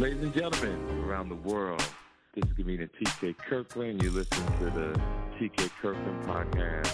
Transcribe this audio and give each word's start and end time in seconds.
Ladies 0.00 0.22
and 0.22 0.32
gentlemen 0.32 0.80
around 1.04 1.28
the 1.28 1.34
world, 1.34 1.86
this 2.34 2.42
is 2.46 2.56
comedian 2.56 2.88
TK 2.98 3.36
Kirkland. 3.36 4.02
You 4.02 4.10
listen 4.10 4.46
to 4.46 4.64
the 4.70 4.98
TK 5.38 5.70
Kirkland 5.82 6.24
podcast. 6.24 6.86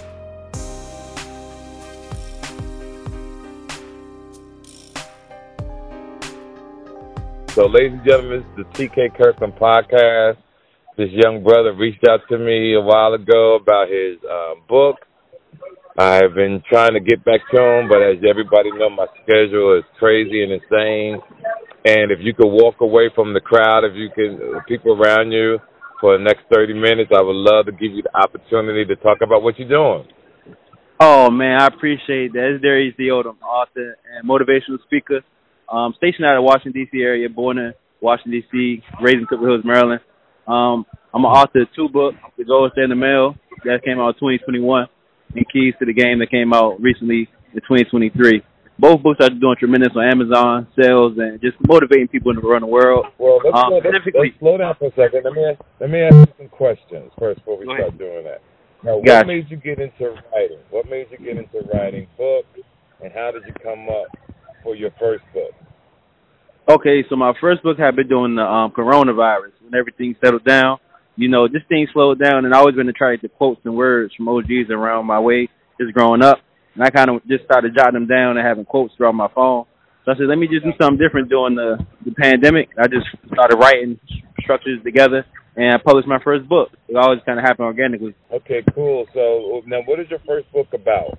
So, 7.53 7.67
ladies 7.67 7.93
and 7.93 8.05
gentlemen, 8.05 8.45
this 8.57 8.67
is 8.67 8.73
the 8.77 8.89
TK 8.89 9.17
Kirkland 9.17 9.53
podcast. 9.55 10.39
This 10.97 11.11
young 11.13 11.45
brother 11.45 11.75
reached 11.75 12.03
out 12.09 12.23
to 12.29 12.39
me 12.39 12.75
a 12.75 12.81
while 12.81 13.15
ago 13.15 13.55
about 13.55 13.89
his 13.89 14.17
uh, 14.29 14.55
book. 14.69 14.97
I've 15.97 16.35
been 16.35 16.61
trying 16.69 16.95
to 16.95 17.01
get 17.01 17.25
back 17.25 17.43
to 17.55 17.63
him, 17.63 17.89
but 17.89 18.03
as 18.03 18.17
everybody 18.29 18.73
know, 18.73 18.91
my 18.91 19.07
schedule 19.23 19.79
is 19.79 19.85
crazy 19.97 20.43
and 20.43 20.51
insane. 20.51 21.23
And 21.87 22.11
if 22.11 22.19
you 22.21 22.35
could 22.35 22.49
walk 22.49 22.81
away 22.81 23.11
from 23.15 23.33
the 23.33 23.39
crowd, 23.39 23.85
if 23.85 23.95
you 23.95 24.11
can, 24.11 24.61
people 24.67 25.01
around 25.01 25.31
you 25.31 25.61
for 26.01 26.19
the 26.19 26.25
next 26.25 26.43
30 26.53 26.75
minutes, 26.75 27.13
I 27.15 27.23
would 27.23 27.37
love 27.37 27.67
to 27.67 27.73
give 27.73 27.93
you 27.93 28.03
the 28.03 28.11
opportunity 28.19 28.85
to 28.87 28.97
talk 28.97 29.19
about 29.23 29.45
what 29.45 29.57
you're 29.57 29.69
doing. 29.69 30.05
Oh, 30.99 31.31
man, 31.31 31.63
I 31.63 31.67
appreciate 31.67 32.33
that. 32.33 32.55
It's 32.55 32.63
Darius 32.63 32.97
D. 32.99 33.05
Odom, 33.05 33.41
author 33.41 33.97
and 34.11 34.29
motivational 34.29 34.83
speaker. 34.85 35.21
Um, 35.71 35.95
stationed 35.97 36.27
out 36.27 36.37
of 36.37 36.43
Washington, 36.43 36.73
D.C. 36.73 36.99
area, 36.99 37.29
born 37.29 37.59
in 37.59 37.73
Washington, 38.01 38.33
D.C., 38.33 38.83
raised 39.01 39.19
in 39.19 39.27
Cooper 39.27 39.47
Hills, 39.47 39.63
Maryland. 39.65 40.01
Um, 40.49 40.87
I'm 41.15 41.25
an 41.25 41.31
author 41.31 41.63
of 41.63 41.69
two 41.77 41.89
books, 41.89 42.17
The 42.37 42.45
Gold 42.45 42.73
Standard 42.73 42.97
Male, 42.97 43.37
that 43.65 43.85
came 43.85 44.01
out 44.01 44.19
in 44.21 44.39
2021, 44.43 44.87
and 45.37 45.47
Keys 45.53 45.75
to 45.79 45.87
the 45.87 45.95
Game 45.95 46.19
that 46.19 46.31
came 46.33 46.53
out 46.53 46.81
recently 46.81 47.29
in 47.55 47.61
2023. 47.61 48.43
Both 48.79 49.03
books 49.03 49.21
are 49.23 49.31
doing 49.31 49.57
tremendous 49.59 49.97
on 49.97 50.05
Amazon 50.05 50.67
sales 50.79 51.17
and 51.17 51.41
just 51.41 51.57
motivating 51.67 52.09
people 52.09 52.33
around 52.39 52.61
the 52.61 52.67
world. 52.67 53.07
Well, 53.17 53.41
let's, 53.43 53.57
um, 53.57 53.65
slow, 53.69 53.81
let's, 53.81 54.05
let's 54.13 54.39
slow 54.39 54.59
down 54.59 54.75
for 54.79 54.89
a 54.89 54.95
second. 54.95 55.25
Let 55.25 55.33
me 55.33 55.45
ask, 55.45 55.61
let 55.81 55.91
me 55.91 56.01
ask 56.03 56.15
you 56.15 56.35
some 56.37 56.49
questions 56.49 57.11
first 57.19 57.41
before 57.41 57.59
we 57.59 57.65
start 57.65 57.97
doing 57.97 58.25
that. 58.25 58.43
Now, 58.85 58.97
what 58.97 59.07
gotcha. 59.07 59.27
made 59.27 59.51
you 59.51 59.57
get 59.57 59.79
into 59.79 60.15
writing? 60.33 60.61
What 60.71 60.91
made 60.91 61.07
you 61.11 61.17
get 61.19 61.39
into 61.39 61.67
writing 61.73 62.07
books, 62.19 62.61
and 63.03 63.11
how 63.13 63.31
did 63.33 63.45
you 63.47 63.55
come 63.63 63.89
up 63.89 64.13
for 64.63 64.77
your 64.77 64.91
first 65.01 65.25
book? 65.33 65.53
Okay, 66.69 67.05
so 67.09 67.17
my 67.17 67.33
first 67.41 67.63
book 67.63 67.79
had 67.79 67.97
been 67.97 68.09
doing 68.09 68.35
the 68.37 68.43
um, 68.43 68.73
coronavirus 68.73 69.53
when 69.63 69.75
everything 69.79 70.15
settled 70.23 70.45
down. 70.45 70.79
You 71.17 71.29
know, 71.29 71.49
this 71.49 71.63
thing 71.69 71.87
slowed 71.93 72.19
down, 72.19 72.45
and 72.45 72.53
I 72.53 72.59
always 72.59 72.77
been 72.77 72.87
to 72.87 72.93
try 72.93 73.17
to 73.17 73.29
quotes 73.29 73.61
and 73.65 73.75
words 73.75 74.15
from 74.15 74.29
OGs 74.29 74.69
around 74.71 75.07
my 75.07 75.19
way 75.19 75.49
just 75.81 75.95
growing 75.95 76.23
up. 76.23 76.39
And 76.77 76.85
I 76.85 76.91
kind 76.91 77.09
of 77.09 77.25
just 77.27 77.45
started 77.45 77.73
jotting 77.75 77.95
them 77.95 78.07
down 78.07 78.37
and 78.37 78.47
having 78.47 78.67
quotes 78.67 78.95
throughout 78.95 79.17
my 79.17 79.29
phone. 79.35 79.65
So 80.05 80.13
I 80.13 80.15
said, 80.15 80.29
let 80.29 80.37
me 80.37 80.47
just 80.47 80.63
do 80.63 80.77
something 80.79 81.01
different 81.01 81.29
during 81.29 81.57
the, 81.57 81.81
the 82.05 82.13
pandemic. 82.13 82.69
I 82.79 82.87
just 82.87 83.09
started 83.33 83.57
writing 83.57 83.99
structures 84.45 84.79
together 84.85 85.25
and 85.57 85.75
I 85.75 85.79
published 85.83 86.07
my 86.07 86.21
first 86.23 86.49
book. 86.49 86.69
It 86.87 86.97
always 86.97 87.21
kind 87.25 87.39
of 87.39 87.45
happened 87.45 87.67
organically. 87.67 88.15
Okay, 88.31 88.63
cool. 88.75 89.07
So 89.15 89.63
now, 89.67 89.81
what 89.87 89.99
is 89.99 90.07
your 90.11 90.21
first 90.27 90.53
book 90.53 90.69
about? 90.75 91.19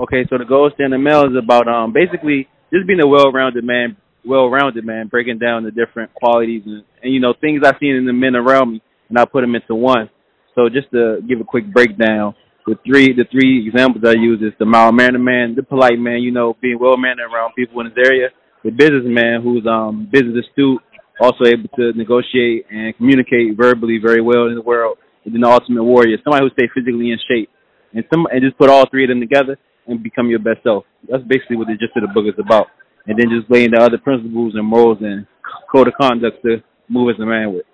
Okay, 0.00 0.26
so 0.28 0.36
the 0.36 0.44
Gold 0.44 0.72
Standard 0.74 0.98
Male 0.98 1.30
is 1.30 1.36
about 1.38 1.68
um 1.68 1.92
basically 1.92 2.48
just 2.72 2.86
being 2.86 3.00
a 3.00 3.06
well-rounded 3.06 3.64
man, 3.64 3.96
well-rounded 4.24 4.84
man, 4.84 5.06
breaking 5.06 5.38
down 5.38 5.62
the 5.62 5.70
different 5.70 6.12
qualities 6.14 6.62
and, 6.66 6.82
and 7.02 7.14
you 7.14 7.20
know 7.20 7.34
things 7.40 7.62
I've 7.64 7.78
seen 7.78 7.94
in 7.94 8.06
the 8.06 8.12
men 8.12 8.34
around 8.34 8.72
me, 8.72 8.82
and 9.08 9.18
I 9.18 9.24
put 9.24 9.42
them 9.42 9.54
into 9.54 9.74
one. 9.74 10.10
So 10.54 10.68
just 10.68 10.90
to 10.90 11.20
give 11.26 11.40
a 11.40 11.44
quick 11.44 11.72
breakdown, 11.72 12.34
the 12.66 12.78
three 12.86 13.12
the 13.12 13.24
three 13.30 13.66
examples 13.66 14.04
I 14.06 14.12
use 14.12 14.40
is 14.40 14.52
the 14.58 14.64
mild 14.64 14.94
mannered 14.94 15.20
man, 15.20 15.54
the 15.54 15.62
polite 15.62 15.98
man, 15.98 16.22
you 16.22 16.30
know, 16.30 16.56
being 16.60 16.78
well 16.78 16.96
mannered 16.96 17.30
around 17.30 17.54
people 17.54 17.80
in 17.80 17.86
his 17.86 17.98
area, 17.98 18.28
the 18.64 18.70
businessman 18.70 19.42
who's 19.42 19.66
um 19.66 20.08
business 20.10 20.46
astute, 20.46 20.80
also 21.20 21.44
able 21.44 21.68
to 21.76 21.92
negotiate 21.94 22.66
and 22.70 22.96
communicate 22.96 23.56
verbally 23.56 23.98
very 23.98 24.22
well 24.22 24.46
in 24.46 24.54
the 24.54 24.62
world, 24.62 24.98
and 25.24 25.34
then 25.34 25.40
the 25.40 25.48
ultimate 25.48 25.82
warrior, 25.82 26.16
somebody 26.22 26.46
who 26.46 26.50
stay 26.54 26.68
physically 26.74 27.10
in 27.10 27.18
shape. 27.28 27.50
And 27.94 28.04
some 28.12 28.26
and 28.30 28.40
just 28.40 28.56
put 28.56 28.70
all 28.70 28.88
three 28.88 29.04
of 29.04 29.08
them 29.08 29.20
together 29.20 29.58
and 29.86 30.02
become 30.02 30.30
your 30.30 30.38
best 30.38 30.62
self. 30.62 30.84
That's 31.08 31.22
basically 31.24 31.56
what 31.56 31.66
the 31.66 31.74
gist 31.74 31.96
of 31.96 32.02
the 32.02 32.14
book 32.14 32.24
is 32.26 32.38
about. 32.38 32.68
And 33.06 33.18
then 33.18 33.26
just 33.28 33.50
laying 33.50 33.72
the 33.72 33.82
other 33.82 33.98
principles 33.98 34.54
and 34.54 34.64
morals 34.64 34.98
and 35.02 35.26
code 35.70 35.88
of 35.88 35.94
conduct 36.00 36.42
to 36.42 36.62
move 36.88 37.14
as 37.14 37.20
a 37.20 37.26
man 37.26 37.52
with. 37.52 37.66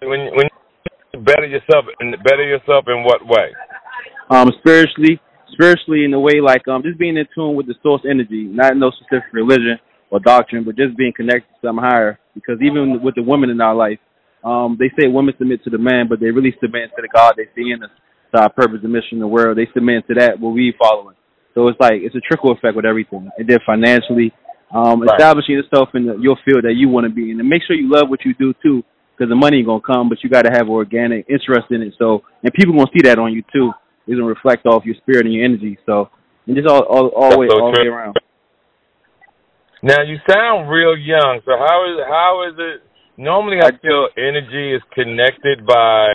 When 0.00 0.30
when 0.36 0.48
better 1.26 1.44
yourself 1.46 1.84
and 1.98 2.14
better 2.22 2.46
yourself 2.46 2.86
in 2.86 3.02
what 3.02 3.26
way? 3.26 3.50
Um, 4.30 4.50
spiritually, 4.62 5.20
spiritually 5.52 6.04
in 6.04 6.14
a 6.14 6.20
way 6.20 6.40
like 6.40 6.66
um 6.68 6.82
just 6.82 6.98
being 6.98 7.16
in 7.16 7.26
tune 7.34 7.56
with 7.56 7.66
the 7.66 7.74
source 7.82 8.02
energy, 8.08 8.46
not 8.46 8.72
in 8.72 8.78
no 8.78 8.90
specific 8.90 9.32
religion 9.32 9.78
or 10.10 10.20
doctrine, 10.20 10.64
but 10.64 10.76
just 10.76 10.96
being 10.96 11.12
connected 11.14 11.50
to 11.50 11.68
something 11.68 11.84
higher. 11.84 12.18
Because 12.34 12.58
even 12.62 13.02
with 13.02 13.14
the 13.14 13.22
women 13.22 13.50
in 13.50 13.60
our 13.60 13.74
life, 13.74 13.98
um, 14.44 14.78
they 14.78 14.90
say 14.94 15.08
women 15.08 15.34
submit 15.38 15.64
to 15.64 15.70
the 15.70 15.78
man, 15.78 16.06
but 16.08 16.20
they 16.20 16.30
really 16.30 16.54
submit 16.62 16.90
to 16.94 17.02
the 17.02 17.08
God 17.12 17.34
they 17.36 17.50
see 17.54 17.72
in 17.72 17.82
us, 17.82 17.90
to 18.32 18.42
our 18.42 18.52
purpose 18.52 18.80
and 18.82 18.92
mission 18.92 19.18
in 19.18 19.20
the 19.20 19.26
world. 19.26 19.58
They 19.58 19.66
submit 19.74 20.06
to 20.06 20.14
that 20.14 20.38
what 20.38 20.50
we 20.50 20.74
following. 20.78 21.16
So 21.54 21.66
it's 21.68 21.80
like 21.80 22.04
it's 22.04 22.14
a 22.14 22.20
trickle 22.20 22.52
effect 22.52 22.76
with 22.76 22.84
everything. 22.84 23.30
And 23.38 23.48
then 23.48 23.58
financially, 23.66 24.32
um, 24.74 25.00
right. 25.00 25.10
establishing 25.16 25.56
yourself 25.56 25.88
in 25.94 26.06
the, 26.06 26.18
your 26.20 26.36
field 26.44 26.64
that 26.64 26.74
you 26.76 26.88
want 26.88 27.06
to 27.06 27.12
be 27.12 27.30
in, 27.30 27.40
and 27.40 27.48
make 27.48 27.62
sure 27.66 27.74
you 27.74 27.90
love 27.90 28.08
what 28.08 28.24
you 28.24 28.34
do 28.34 28.52
too 28.62 28.84
because 29.16 29.30
the 29.30 29.36
money 29.36 29.58
ain't 29.58 29.66
gonna 29.66 29.80
come, 29.80 30.08
but 30.08 30.18
you 30.22 30.28
got 30.28 30.42
to 30.42 30.52
have 30.52 30.68
organic 30.68 31.24
interest 31.28 31.70
in 31.70 31.80
it. 31.82 31.94
So, 31.98 32.22
and 32.42 32.52
people 32.52 32.74
gonna 32.74 32.92
see 32.92 33.08
that 33.08 33.18
on 33.18 33.32
you 33.32 33.42
too. 33.52 33.72
It's 34.06 34.18
gonna 34.18 34.28
reflect 34.28 34.66
off 34.66 34.84
your 34.84 34.94
spirit 34.96 35.24
and 35.24 35.34
your 35.34 35.44
energy. 35.44 35.78
So, 35.86 36.10
and 36.46 36.54
just 36.56 36.68
all 36.68 36.82
all, 36.82 37.08
all 37.08 37.38
way 37.38 37.48
so 37.48 37.62
all 37.62 37.72
the 37.72 37.80
way 37.80 37.88
around. 37.88 38.16
Now 39.82 40.02
you 40.02 40.16
sound 40.28 40.68
real 40.68 40.96
young. 40.96 41.40
So 41.44 41.52
how 41.56 41.84
is 41.88 41.96
how 42.08 42.44
is 42.48 42.54
it? 42.58 42.82
Normally, 43.16 43.58
I 43.62 43.70
feel 43.80 44.08
energy 44.18 44.74
is 44.74 44.82
connected 44.92 45.66
by 45.66 46.12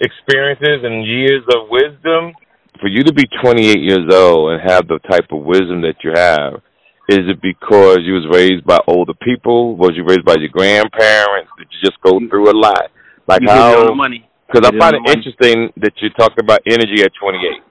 experiences 0.00 0.84
and 0.84 1.06
years 1.06 1.42
of 1.56 1.70
wisdom. 1.70 2.34
For 2.80 2.88
you 2.88 3.02
to 3.04 3.12
be 3.12 3.24
28 3.42 3.80
years 3.80 4.12
old 4.12 4.52
and 4.52 4.70
have 4.70 4.88
the 4.88 4.98
type 5.08 5.30
of 5.30 5.44
wisdom 5.44 5.80
that 5.82 5.96
you 6.04 6.12
have, 6.14 6.60
is 7.08 7.18
it 7.26 7.42
because 7.42 7.98
you 8.02 8.14
was 8.14 8.26
raised 8.30 8.64
by 8.64 8.78
older 8.86 9.14
people? 9.14 9.76
Was 9.76 9.92
you 9.94 10.04
raised 10.04 10.24
by 10.24 10.36
your 10.38 10.48
grandparents? 10.48 11.50
Did 11.58 11.68
you 11.70 11.90
just 11.90 12.00
go 12.00 12.20
through 12.30 12.50
a 12.50 12.56
lot? 12.56 12.90
Like 13.26 13.42
you 13.42 13.48
how? 13.48 13.94
money. 13.94 14.28
Because 14.46 14.68
I 14.68 14.78
find 14.78 14.94
it 14.94 15.02
money. 15.02 15.16
interesting 15.16 15.72
that 15.76 15.92
you 16.00 16.10
talked 16.10 16.38
about 16.38 16.60
energy 16.66 17.02
at 17.02 17.12
28. 17.20 17.62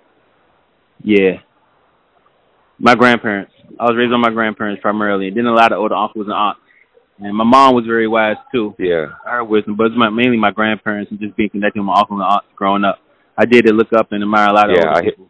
Yeah. 1.03 1.31
My 2.79 2.95
grandparents. 2.95 3.53
I 3.79 3.85
was 3.85 3.95
raised 3.95 4.11
on 4.11 4.21
my 4.21 4.31
grandparents 4.31 4.81
primarily, 4.81 5.29
and 5.29 5.37
then 5.37 5.45
a 5.45 5.53
lot 5.53 5.71
of 5.71 5.79
older 5.79 5.95
uncles 5.95 6.25
and 6.25 6.33
aunts. 6.33 6.59
And 7.19 7.37
my 7.37 7.43
mom 7.43 7.75
was 7.75 7.85
very 7.85 8.07
wise 8.07 8.35
too. 8.51 8.75
Yeah. 8.77 9.07
Her 9.23 9.43
wisdom, 9.43 9.75
but 9.77 9.87
it's 9.87 9.95
my, 9.95 10.09
mainly 10.09 10.37
my 10.37 10.51
grandparents 10.51 11.11
and 11.11 11.19
just 11.19 11.37
being 11.37 11.49
connected 11.49 11.79
with 11.79 11.85
my 11.85 11.99
uncles 11.99 12.19
and 12.19 12.29
aunts 12.29 12.47
growing 12.55 12.83
up. 12.83 12.99
I 13.37 13.45
did 13.45 13.65
look 13.67 13.93
up 13.93 14.11
and 14.11 14.23
admire 14.23 14.49
a 14.49 14.53
lot 14.53 14.69
of 14.69 14.75
yeah, 14.75 14.87
older 14.87 14.99
I 14.99 15.01
people. 15.03 15.29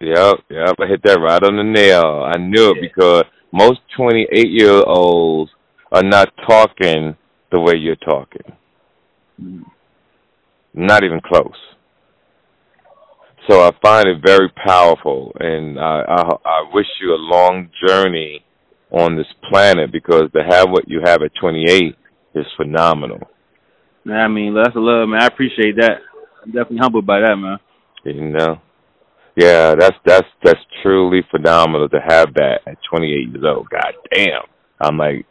Yep, 0.00 0.36
yep. 0.50 0.74
I 0.78 0.86
hit 0.86 1.02
that 1.04 1.20
right 1.20 1.42
on 1.42 1.56
the 1.56 1.62
nail. 1.62 2.22
I 2.24 2.38
knew 2.38 2.72
it 2.72 2.80
because 2.80 3.24
most 3.52 3.80
28 3.96 4.50
year 4.50 4.82
olds 4.86 5.50
are 5.90 6.02
not 6.02 6.32
talking 6.46 7.16
the 7.50 7.60
way 7.60 7.74
you're 7.76 7.96
talking. 7.96 8.52
Mm. 9.40 9.64
Not 10.74 11.04
even 11.04 11.20
close. 11.20 11.56
So 13.48 13.62
I 13.62 13.70
find 13.80 14.08
it 14.08 14.18
very 14.24 14.50
powerful, 14.66 15.32
and 15.38 15.78
I, 15.78 16.02
I, 16.08 16.22
I 16.44 16.70
wish 16.74 16.86
you 17.00 17.12
a 17.12 17.16
long 17.16 17.70
journey 17.86 18.44
on 18.90 19.16
this 19.16 19.26
planet 19.48 19.92
because 19.92 20.24
to 20.34 20.42
have 20.42 20.68
what 20.68 20.88
you 20.88 21.00
have 21.04 21.22
at 21.22 21.30
28 21.40 21.96
is 22.34 22.46
phenomenal. 22.56 23.20
I 24.10 24.28
mean, 24.28 24.54
that's 24.54 24.76
a 24.76 24.80
love, 24.80 25.08
man. 25.08 25.22
I 25.22 25.26
appreciate 25.26 25.76
that. 25.76 25.98
I'm 26.42 26.50
definitely 26.50 26.78
humbled 26.78 27.06
by 27.06 27.20
that, 27.20 27.36
man. 27.36 27.58
You 28.04 28.30
know. 28.30 28.60
Yeah, 29.36 29.74
that's 29.74 29.96
that's 30.06 30.26
that's 30.42 30.60
truly 30.82 31.20
phenomenal 31.30 31.90
to 31.90 32.00
have 32.00 32.32
that 32.34 32.60
at 32.66 32.78
28 32.90 33.28
years 33.34 33.44
old. 33.46 33.68
God 33.68 33.92
damn, 34.12 34.40
I'm 34.80 34.96
like, 34.96 35.26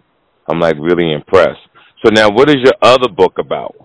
I'm 0.48 0.60
like 0.60 0.76
really 0.80 1.12
impressed. 1.12 1.66
So 2.06 2.12
now, 2.12 2.30
what 2.30 2.48
is 2.50 2.58
your 2.58 2.76
other 2.84 3.10
book 3.10 3.40
about? 3.40 3.76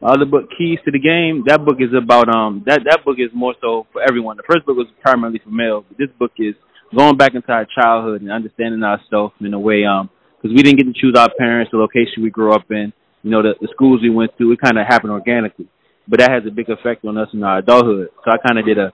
Other 0.00 0.24
book, 0.24 0.48
Keys 0.56 0.78
to 0.86 0.90
the 0.90 0.98
Game. 0.98 1.44
That 1.46 1.66
book 1.66 1.76
is 1.80 1.92
about 1.92 2.34
um 2.34 2.62
that 2.66 2.80
that 2.88 3.04
book 3.04 3.16
is 3.18 3.28
more 3.34 3.54
so 3.60 3.86
for 3.92 4.00
everyone. 4.00 4.38
The 4.38 4.44
first 4.48 4.64
book 4.64 4.76
was 4.76 4.86
primarily 5.02 5.40
for 5.44 5.50
males, 5.50 5.84
but 5.88 5.98
this 5.98 6.08
book 6.18 6.32
is 6.38 6.54
going 6.96 7.18
back 7.18 7.34
into 7.34 7.52
our 7.52 7.66
childhood 7.66 8.22
and 8.22 8.32
understanding 8.32 8.82
ourselves 8.82 9.34
in 9.40 9.52
a 9.52 9.60
way 9.60 9.84
um 9.84 10.08
because 10.40 10.56
we 10.56 10.62
didn't 10.62 10.78
get 10.78 10.86
to 10.86 10.98
choose 10.98 11.14
our 11.18 11.28
parents, 11.36 11.72
the 11.72 11.76
location 11.76 12.22
we 12.22 12.30
grew 12.30 12.54
up 12.54 12.70
in, 12.70 12.92
you 13.22 13.30
know, 13.30 13.42
the, 13.42 13.52
the 13.60 13.68
schools 13.74 14.00
we 14.00 14.08
went 14.08 14.30
to. 14.38 14.52
It 14.52 14.60
kind 14.62 14.78
of 14.78 14.86
happened 14.86 15.12
organically, 15.12 15.68
but 16.06 16.20
that 16.20 16.30
has 16.30 16.44
a 16.46 16.54
big 16.54 16.70
effect 16.70 17.04
on 17.04 17.18
us 17.18 17.28
in 17.34 17.42
our 17.42 17.58
adulthood. 17.58 18.08
So 18.24 18.30
I 18.30 18.38
kind 18.38 18.58
of 18.58 18.64
did 18.64 18.78
a 18.78 18.92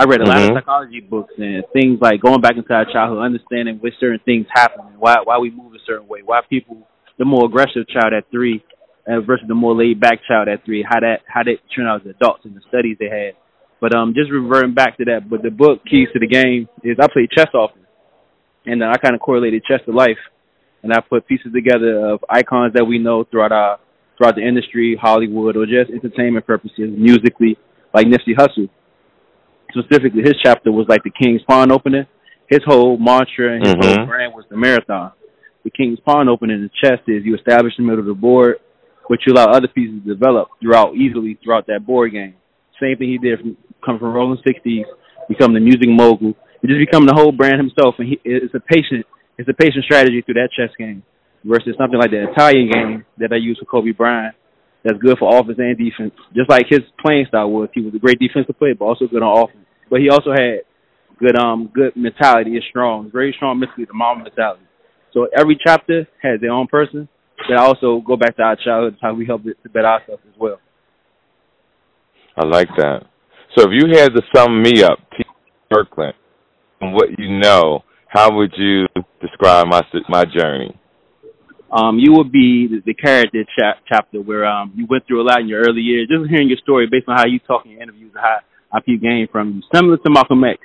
I 0.00 0.04
read 0.04 0.22
a 0.22 0.24
lot 0.24 0.38
mm-hmm. 0.38 0.56
of 0.56 0.62
psychology 0.62 1.00
books 1.00 1.34
and 1.36 1.62
things 1.74 1.98
like 2.00 2.22
going 2.22 2.40
back 2.40 2.56
into 2.56 2.72
our 2.72 2.88
childhood, 2.90 3.20
understanding 3.20 3.76
why 3.80 3.90
certain 4.00 4.20
things 4.24 4.46
happen, 4.48 4.86
and 4.88 4.98
why 4.98 5.16
why 5.22 5.36
we 5.36 5.50
move 5.50 5.74
a 5.74 5.82
certain 5.86 6.08
way, 6.08 6.20
why 6.24 6.40
people 6.48 6.88
the 7.18 7.26
more 7.26 7.44
aggressive 7.44 7.86
child 7.86 8.14
at 8.16 8.24
three 8.30 8.64
uh, 9.06 9.20
versus 9.20 9.44
the 9.46 9.54
more 9.54 9.76
laid 9.76 10.00
back 10.00 10.20
child 10.26 10.48
at 10.48 10.64
three, 10.64 10.82
how 10.88 11.00
that 11.00 11.20
how 11.26 11.42
they 11.42 11.60
turn 11.76 11.86
out 11.86 12.00
as 12.00 12.14
adults 12.16 12.46
and 12.46 12.56
the 12.56 12.62
studies 12.66 12.96
they 12.98 13.12
had. 13.12 13.36
But 13.78 13.94
um, 13.94 14.14
just 14.16 14.32
reverting 14.32 14.72
back 14.72 14.96
to 14.96 15.04
that. 15.04 15.28
But 15.28 15.42
the 15.42 15.50
book 15.50 15.84
keys 15.84 16.08
to 16.14 16.18
the 16.18 16.26
game 16.26 16.66
is 16.82 16.96
I 16.98 17.06
play 17.12 17.28
chess 17.30 17.52
often, 17.52 17.84
and 18.64 18.82
uh, 18.82 18.86
I 18.86 18.96
kind 18.96 19.14
of 19.14 19.20
correlated 19.20 19.64
chess 19.68 19.80
to 19.84 19.92
life. 19.92 20.16
and 20.82 20.94
I 20.94 21.00
put 21.00 21.28
pieces 21.28 21.52
together 21.52 22.08
of 22.08 22.24
icons 22.30 22.72
that 22.72 22.86
we 22.86 22.98
know 22.98 23.24
throughout 23.24 23.52
our 23.52 23.78
throughout 24.16 24.36
the 24.36 24.48
industry, 24.48 24.98
Hollywood, 24.98 25.58
or 25.58 25.66
just 25.66 25.90
entertainment 25.92 26.46
purposes, 26.46 26.88
musically, 26.96 27.58
like 27.92 28.06
Nipsey 28.06 28.32
Hussle. 28.34 28.70
Specifically, 29.72 30.22
his 30.22 30.34
chapter 30.42 30.72
was 30.72 30.86
like 30.88 31.02
the 31.02 31.10
King's 31.10 31.42
Pawn 31.48 31.72
opening. 31.72 32.06
His 32.48 32.60
whole 32.66 32.98
mantra 32.98 33.54
and 33.54 33.64
his 33.64 33.74
mm-hmm. 33.74 33.98
whole 33.98 34.06
brand 34.06 34.34
was 34.34 34.44
the 34.50 34.56
marathon. 34.56 35.12
The 35.64 35.70
King's 35.70 36.00
Pawn 36.00 36.28
opening 36.28 36.56
in 36.56 36.62
the 36.62 36.70
chest 36.82 37.02
is 37.06 37.24
you 37.24 37.36
establish 37.36 37.74
the 37.76 37.84
middle 37.84 38.00
of 38.00 38.06
the 38.06 38.14
board, 38.14 38.56
but 39.08 39.18
you 39.26 39.32
allow 39.32 39.52
other 39.52 39.68
pieces 39.68 40.02
to 40.02 40.14
develop 40.14 40.48
throughout 40.60 40.96
easily 40.96 41.38
throughout 41.42 41.66
that 41.66 41.86
board 41.86 42.12
game. 42.12 42.34
Same 42.80 42.96
thing 42.96 43.10
he 43.10 43.18
did 43.18 43.38
from 43.38 43.56
coming 43.84 44.00
from 44.00 44.14
Rolling 44.14 44.40
Sixties, 44.46 44.86
become 45.28 45.52
the 45.52 45.60
music 45.60 45.88
mogul, 45.88 46.34
and 46.62 46.66
just 46.68 46.80
become 46.80 47.06
the 47.06 47.14
whole 47.14 47.30
brand 47.30 47.60
himself. 47.60 47.94
And 47.98 48.08
he, 48.08 48.20
it's 48.24 48.54
a 48.54 48.60
patient, 48.60 49.06
it's 49.38 49.48
a 49.48 49.54
patient 49.54 49.84
strategy 49.84 50.22
through 50.22 50.40
that 50.40 50.50
chess 50.56 50.74
game 50.78 51.02
versus 51.44 51.76
something 51.78 51.98
like 51.98 52.10
the 52.10 52.30
Italian 52.32 52.70
game 52.70 53.04
that 53.18 53.32
I 53.32 53.36
use 53.36 53.58
for 53.60 53.66
Kobe 53.66 53.92
Bryant. 53.92 54.34
That's 54.82 54.98
good 54.98 55.18
for 55.18 55.28
offense 55.28 55.58
and 55.58 55.76
defense, 55.76 56.16
just 56.34 56.48
like 56.48 56.64
his 56.68 56.80
playing 57.04 57.26
style 57.28 57.50
was. 57.50 57.68
He 57.74 57.82
was 57.82 57.94
a 57.94 57.98
great 57.98 58.18
defensive 58.18 58.58
player, 58.58 58.74
but 58.74 58.86
also 58.86 59.06
good 59.06 59.22
on 59.22 59.44
offense. 59.44 59.59
But 59.90 60.00
he 60.00 60.08
also 60.08 60.30
had 60.30 60.60
good 61.18 61.36
um 61.36 61.70
good 61.74 61.94
mentality. 61.96 62.56
Is 62.56 62.64
strong, 62.70 63.10
very 63.12 63.34
strong 63.36 63.58
mentally, 63.58 63.84
the 63.84 63.94
mom 63.94 64.22
mentality. 64.22 64.62
So 65.12 65.28
every 65.36 65.58
chapter 65.62 66.06
has 66.22 66.40
their 66.40 66.52
own 66.52 66.68
person. 66.68 67.08
That 67.48 67.58
also 67.58 68.00
go 68.06 68.16
back 68.16 68.36
to 68.36 68.42
our 68.42 68.56
childhood, 68.56 68.98
how 69.00 69.14
we 69.14 69.26
helped 69.26 69.46
it 69.46 69.56
to 69.62 69.68
better 69.68 69.86
ourselves 69.86 70.22
as 70.28 70.38
well. 70.38 70.60
I 72.36 72.46
like 72.46 72.68
that. 72.76 73.06
So 73.56 73.64
if 73.64 73.70
you 73.72 73.98
had 73.98 74.14
to 74.14 74.22
sum 74.34 74.62
me 74.62 74.82
up, 74.82 74.98
T. 75.16 75.24
Kirkland, 75.72 76.14
and 76.80 76.94
what 76.94 77.08
you 77.18 77.38
know, 77.38 77.82
how 78.06 78.36
would 78.36 78.52
you 78.56 78.86
describe 79.20 79.66
my 79.66 79.82
my 80.08 80.24
journey? 80.24 80.76
Um, 81.72 81.98
you 81.98 82.12
would 82.14 82.32
be 82.32 82.66
the, 82.66 82.82
the 82.84 82.94
character 82.94 83.44
chap, 83.56 83.78
chapter 83.88 84.20
where 84.20 84.44
um, 84.44 84.72
you 84.74 84.86
went 84.90 85.06
through 85.06 85.22
a 85.22 85.26
lot 85.26 85.40
in 85.40 85.48
your 85.48 85.60
early 85.60 85.80
years. 85.80 86.08
Just 86.10 86.28
hearing 86.28 86.48
your 86.48 86.58
story 86.58 86.88
based 86.90 87.08
on 87.08 87.16
how 87.16 87.26
you 87.26 87.38
talk 87.38 87.64
in 87.64 87.72
your 87.72 87.82
interviews, 87.82 88.12
how 88.14 88.38
how 88.72 88.80
you 88.86 88.98
gain 88.98 89.28
from 89.30 89.54
you, 89.54 89.62
similar 89.74 89.96
to 89.96 90.10
Malcolm 90.10 90.44
X, 90.44 90.60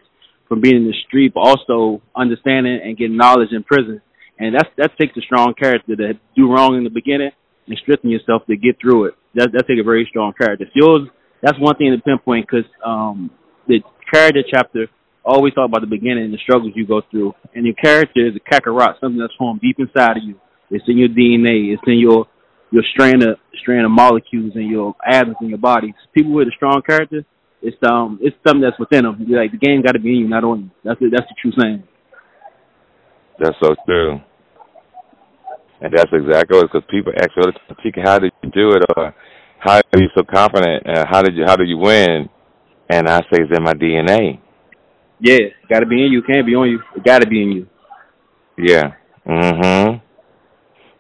from 0.48 0.62
being 0.62 0.78
in 0.78 0.86
the 0.86 0.94
street, 1.08 1.34
but 1.34 1.42
also 1.42 2.02
understanding 2.16 2.80
and 2.84 2.98
getting 2.98 3.18
knowledge 3.18 3.50
in 3.52 3.64
prison. 3.64 4.02
And 4.38 4.56
that's 4.56 4.70
that 4.78 4.98
takes 5.00 5.16
a 5.18 5.22
strong 5.22 5.54
character 5.54 5.96
to 5.96 6.14
do 6.36 6.52
wrong 6.52 6.76
in 6.76 6.84
the 6.84 6.90
beginning 6.90 7.32
and 7.68 7.78
strengthen 7.82 8.10
yourself 8.10 8.46
to 8.48 8.58
get 8.58 8.78
through 8.80 9.06
it. 9.06 9.14
That 9.36 9.52
that 9.54 9.68
takes 9.68 9.80
a 9.80 9.84
very 9.84 10.06
strong 10.10 10.34
character. 10.34 10.66
Yours 10.74 11.08
that's 11.42 11.60
one 11.60 11.76
thing 11.76 11.92
to 11.92 12.02
pinpoint 12.02 12.48
because 12.50 12.70
um, 12.84 13.30
the 13.68 13.80
character 14.12 14.42
chapter 14.50 14.88
always 15.24 15.54
talk 15.54 15.70
about 15.70 15.82
the 15.82 15.88
beginning 15.88 16.26
and 16.26 16.34
the 16.34 16.38
struggles 16.38 16.74
you 16.76 16.88
go 16.88 17.02
through. 17.12 17.34
And 17.54 17.66
your 17.66 17.76
character 17.76 18.28
is 18.28 18.34
a 18.36 18.40
kakarot, 18.40 19.00
something 19.00 19.20
that's 19.20 19.34
formed 19.38 19.62
deep 19.62 19.78
inside 19.80 20.18
of 20.18 20.24
you. 20.24 20.40
It's 20.70 20.86
in 20.88 20.98
your 20.98 21.10
DNA. 21.10 21.74
It's 21.74 21.84
in 21.88 22.00
your 22.00 22.26
your 22.72 22.84
strand 22.94 23.24
of 23.24 23.38
strand 23.62 23.86
of 23.86 23.92
molecules 23.92 24.54
and 24.56 24.70
your 24.70 24.96
atoms 25.06 25.38
in 25.42 25.50
your 25.50 25.58
body. 25.58 25.94
People 26.14 26.34
with 26.34 26.48
a 26.48 26.52
strong 26.56 26.82
character, 26.82 27.24
it's 27.66 27.78
um 27.90 28.20
it's 28.22 28.36
something 28.46 28.62
that's 28.62 28.80
within 28.80 29.04
them. 29.04 29.26
Like 29.28 29.52
the 29.52 29.58
game 29.58 29.82
got 29.82 29.94
to 29.94 30.00
be 30.00 30.10
in 30.10 30.20
you, 30.20 30.30
not 30.30 30.44
on 30.44 30.60
you. 30.62 30.72
That's 30.84 31.00
the, 31.00 31.10
that's 31.12 31.28
the 31.28 31.36
true 31.42 31.52
saying. 31.60 31.84
That's 33.40 33.56
so 33.62 33.76
true. 33.86 34.22
And 35.82 35.94
that's 35.94 36.12
exactly 36.14 36.58
what 36.58 36.72
because 36.72 36.88
people 36.90 37.12
ask 37.18 37.32
me, 37.36 37.92
how 38.04 38.20
did 38.20 38.32
you 38.44 38.52
do 38.52 38.70
it? 38.72 38.84
Or 38.96 39.14
how 39.60 39.76
are 39.76 40.00
you 40.00 40.10
so 40.16 40.24
confident? 40.24 40.88
Uh, 40.88 41.06
how 41.10 41.22
did 41.22 41.36
you 41.36 41.44
how 41.46 41.56
do 41.56 41.64
you 41.64 41.78
win? 41.78 42.30
And 42.90 43.10
I 43.10 43.20
say 43.22 43.42
it's 43.42 43.58
in 43.58 43.64
my 43.64 43.74
DNA. 43.74 44.40
Yeah, 45.20 45.50
got 45.70 45.80
to 45.80 45.86
be 45.86 46.06
in 46.06 46.12
you. 46.12 46.22
Can't 46.22 46.46
be 46.46 46.56
on 46.56 46.70
you. 46.70 46.80
It 46.96 47.04
got 47.04 47.20
to 47.22 47.28
be 47.28 47.42
in 47.42 47.52
you. 47.52 47.68
Yeah. 48.58 48.94
Mhm. 49.28 50.02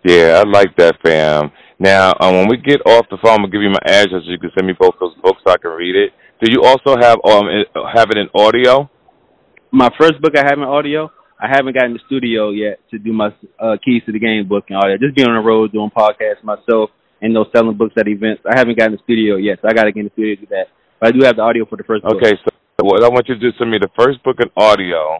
Yeah, 0.03 0.43
I 0.43 0.49
like 0.49 0.75
that, 0.77 0.97
fam. 1.03 1.51
Now, 1.79 2.13
um, 2.19 2.35
when 2.35 2.47
we 2.47 2.57
get 2.57 2.81
off 2.85 3.05
the 3.09 3.17
phone, 3.23 3.33
I'm 3.33 3.37
gonna 3.41 3.51
give 3.51 3.61
you 3.61 3.69
my 3.69 3.81
address. 3.85 4.23
So 4.23 4.31
you 4.31 4.39
can 4.39 4.51
send 4.55 4.67
me 4.67 4.73
both 4.79 4.95
those 4.99 5.15
books 5.21 5.41
so 5.45 5.53
I 5.53 5.57
can 5.57 5.71
read 5.71 5.95
it. 5.95 6.11
Do 6.43 6.51
you 6.51 6.63
also 6.63 6.99
have 6.99 7.17
um 7.23 7.47
have 7.93 8.09
it 8.11 8.17
in 8.17 8.27
audio? 8.35 8.89
My 9.71 9.89
first 9.99 10.21
book 10.21 10.33
I 10.35 10.43
have 10.43 10.57
in 10.57 10.63
audio. 10.63 11.11
I 11.39 11.47
haven't 11.47 11.75
gotten 11.75 11.93
the 11.93 11.99
studio 12.07 12.51
yet 12.51 12.79
to 12.91 12.97
do 12.97 13.11
my 13.11 13.27
uh, 13.59 13.75
keys 13.83 14.03
to 14.05 14.11
the 14.11 14.19
game 14.19 14.47
book 14.47 14.65
and 14.69 14.77
all 14.77 14.87
that. 14.87 14.99
Just 14.99 15.15
being 15.15 15.27
on 15.27 15.35
the 15.35 15.45
road 15.45 15.71
doing 15.71 15.91
podcasts 15.91 16.43
myself 16.43 16.91
and 17.21 17.35
those 17.35 17.47
selling 17.55 17.75
books 17.75 17.93
at 17.97 18.07
events. 18.07 18.43
I 18.47 18.57
haven't 18.57 18.77
gotten 18.77 18.93
the 18.95 19.03
studio 19.03 19.35
yet, 19.35 19.59
so 19.61 19.67
I 19.67 19.73
got 19.73 19.83
to 19.83 19.91
get 19.91 19.99
in 19.99 20.05
the 20.07 20.15
studio 20.15 20.35
to 20.35 20.41
do 20.41 20.47
that. 20.51 20.67
But 20.99 21.07
I 21.07 21.11
do 21.11 21.25
have 21.25 21.35
the 21.35 21.41
audio 21.43 21.65
for 21.65 21.77
the 21.77 21.83
first 21.83 22.03
book. 22.03 22.15
Okay, 22.15 22.35
so 22.43 22.51
what 22.83 23.03
I 23.03 23.09
want 23.09 23.27
you 23.27 23.35
to 23.35 23.41
do 23.41 23.47
is 23.47 23.53
send 23.57 23.71
me 23.71 23.79
the 23.79 23.91
first 23.99 24.23
book 24.23 24.37
in 24.39 24.47
audio. 24.55 25.19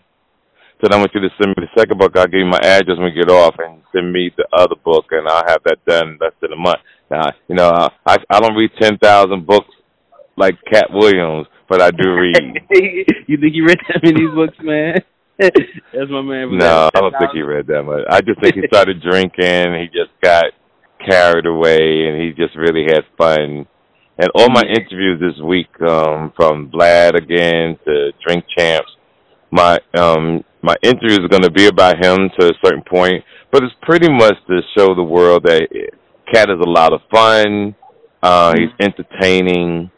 Then 0.81 0.93
I 0.93 0.97
want 0.99 1.11
you 1.15 1.21
to 1.21 1.31
send 1.39 1.55
me 1.55 1.63
the 1.63 1.71
second 1.79 1.97
book. 1.97 2.15
I'll 2.15 2.27
give 2.27 2.39
you 2.39 2.51
my 2.51 2.59
address 2.59 2.99
when 2.99 3.11
we 3.11 3.15
get 3.15 3.31
off, 3.31 3.55
and 3.59 3.81
send 3.91 4.11
me 4.11 4.31
the 4.35 4.47
other 4.51 4.75
book, 4.83 5.05
and 5.11 5.27
I'll 5.27 5.47
have 5.47 5.63
that 5.63 5.79
done 5.87 6.17
less 6.19 6.35
than 6.41 6.51
a 6.51 6.59
month. 6.59 6.79
Now, 7.11 7.31
you 7.47 7.55
know, 7.55 7.71
I 8.05 8.17
I 8.29 8.39
don't 8.39 8.55
read 8.55 8.71
ten 8.79 8.97
thousand 8.97 9.47
books 9.47 9.71
like 10.37 10.55
Katt 10.71 10.87
Williams, 10.91 11.47
but 11.69 11.81
I 11.81 11.91
do 11.91 12.13
read. 12.13 12.35
you 13.27 13.37
think 13.37 13.53
you 13.53 13.65
read 13.65 13.79
that 13.87 14.03
many 14.03 14.27
books, 14.27 14.57
man? 14.61 14.95
That's 15.39 16.09
my 16.09 16.21
man. 16.21 16.57
No, 16.57 16.89
I 16.93 16.99
don't 16.99 17.13
think 17.19 17.31
he 17.33 17.41
read 17.41 17.67
that 17.67 17.83
much. 17.83 18.03
I 18.09 18.21
just 18.21 18.39
think 18.41 18.55
he 18.55 18.61
started 18.67 19.01
drinking. 19.01 19.73
He 19.79 19.87
just 19.87 20.11
got 20.21 20.45
carried 21.05 21.45
away, 21.45 22.07
and 22.07 22.21
he 22.21 22.31
just 22.31 22.55
really 22.55 22.83
had 22.87 23.03
fun. 23.17 23.67
And 24.17 24.29
all 24.33 24.49
my 24.49 24.63
interviews 24.63 25.19
this 25.19 25.43
week, 25.43 25.67
um, 25.81 26.31
from 26.37 26.71
Vlad 26.71 27.15
again 27.15 27.77
to 27.85 28.11
Drink 28.25 28.45
Champs, 28.57 28.89
my 29.51 29.79
um 29.93 30.43
my 30.61 30.75
interviews 30.81 31.19
are 31.19 31.27
going 31.27 31.43
to 31.43 31.51
be 31.51 31.67
about 31.67 32.03
him 32.03 32.29
to 32.39 32.47
a 32.47 32.53
certain 32.63 32.81
point, 32.81 33.23
but 33.51 33.61
it's 33.63 33.75
pretty 33.83 34.09
much 34.09 34.35
to 34.47 34.61
show 34.75 34.95
the 34.95 35.03
world 35.03 35.43
that 35.43 35.67
Katt 36.31 36.49
is 36.49 36.59
a 36.59 36.69
lot 36.69 36.91
of 36.91 37.01
fun. 37.13 37.75
Uh, 38.23 38.53
he's 38.57 38.71
entertaining. 38.81 39.91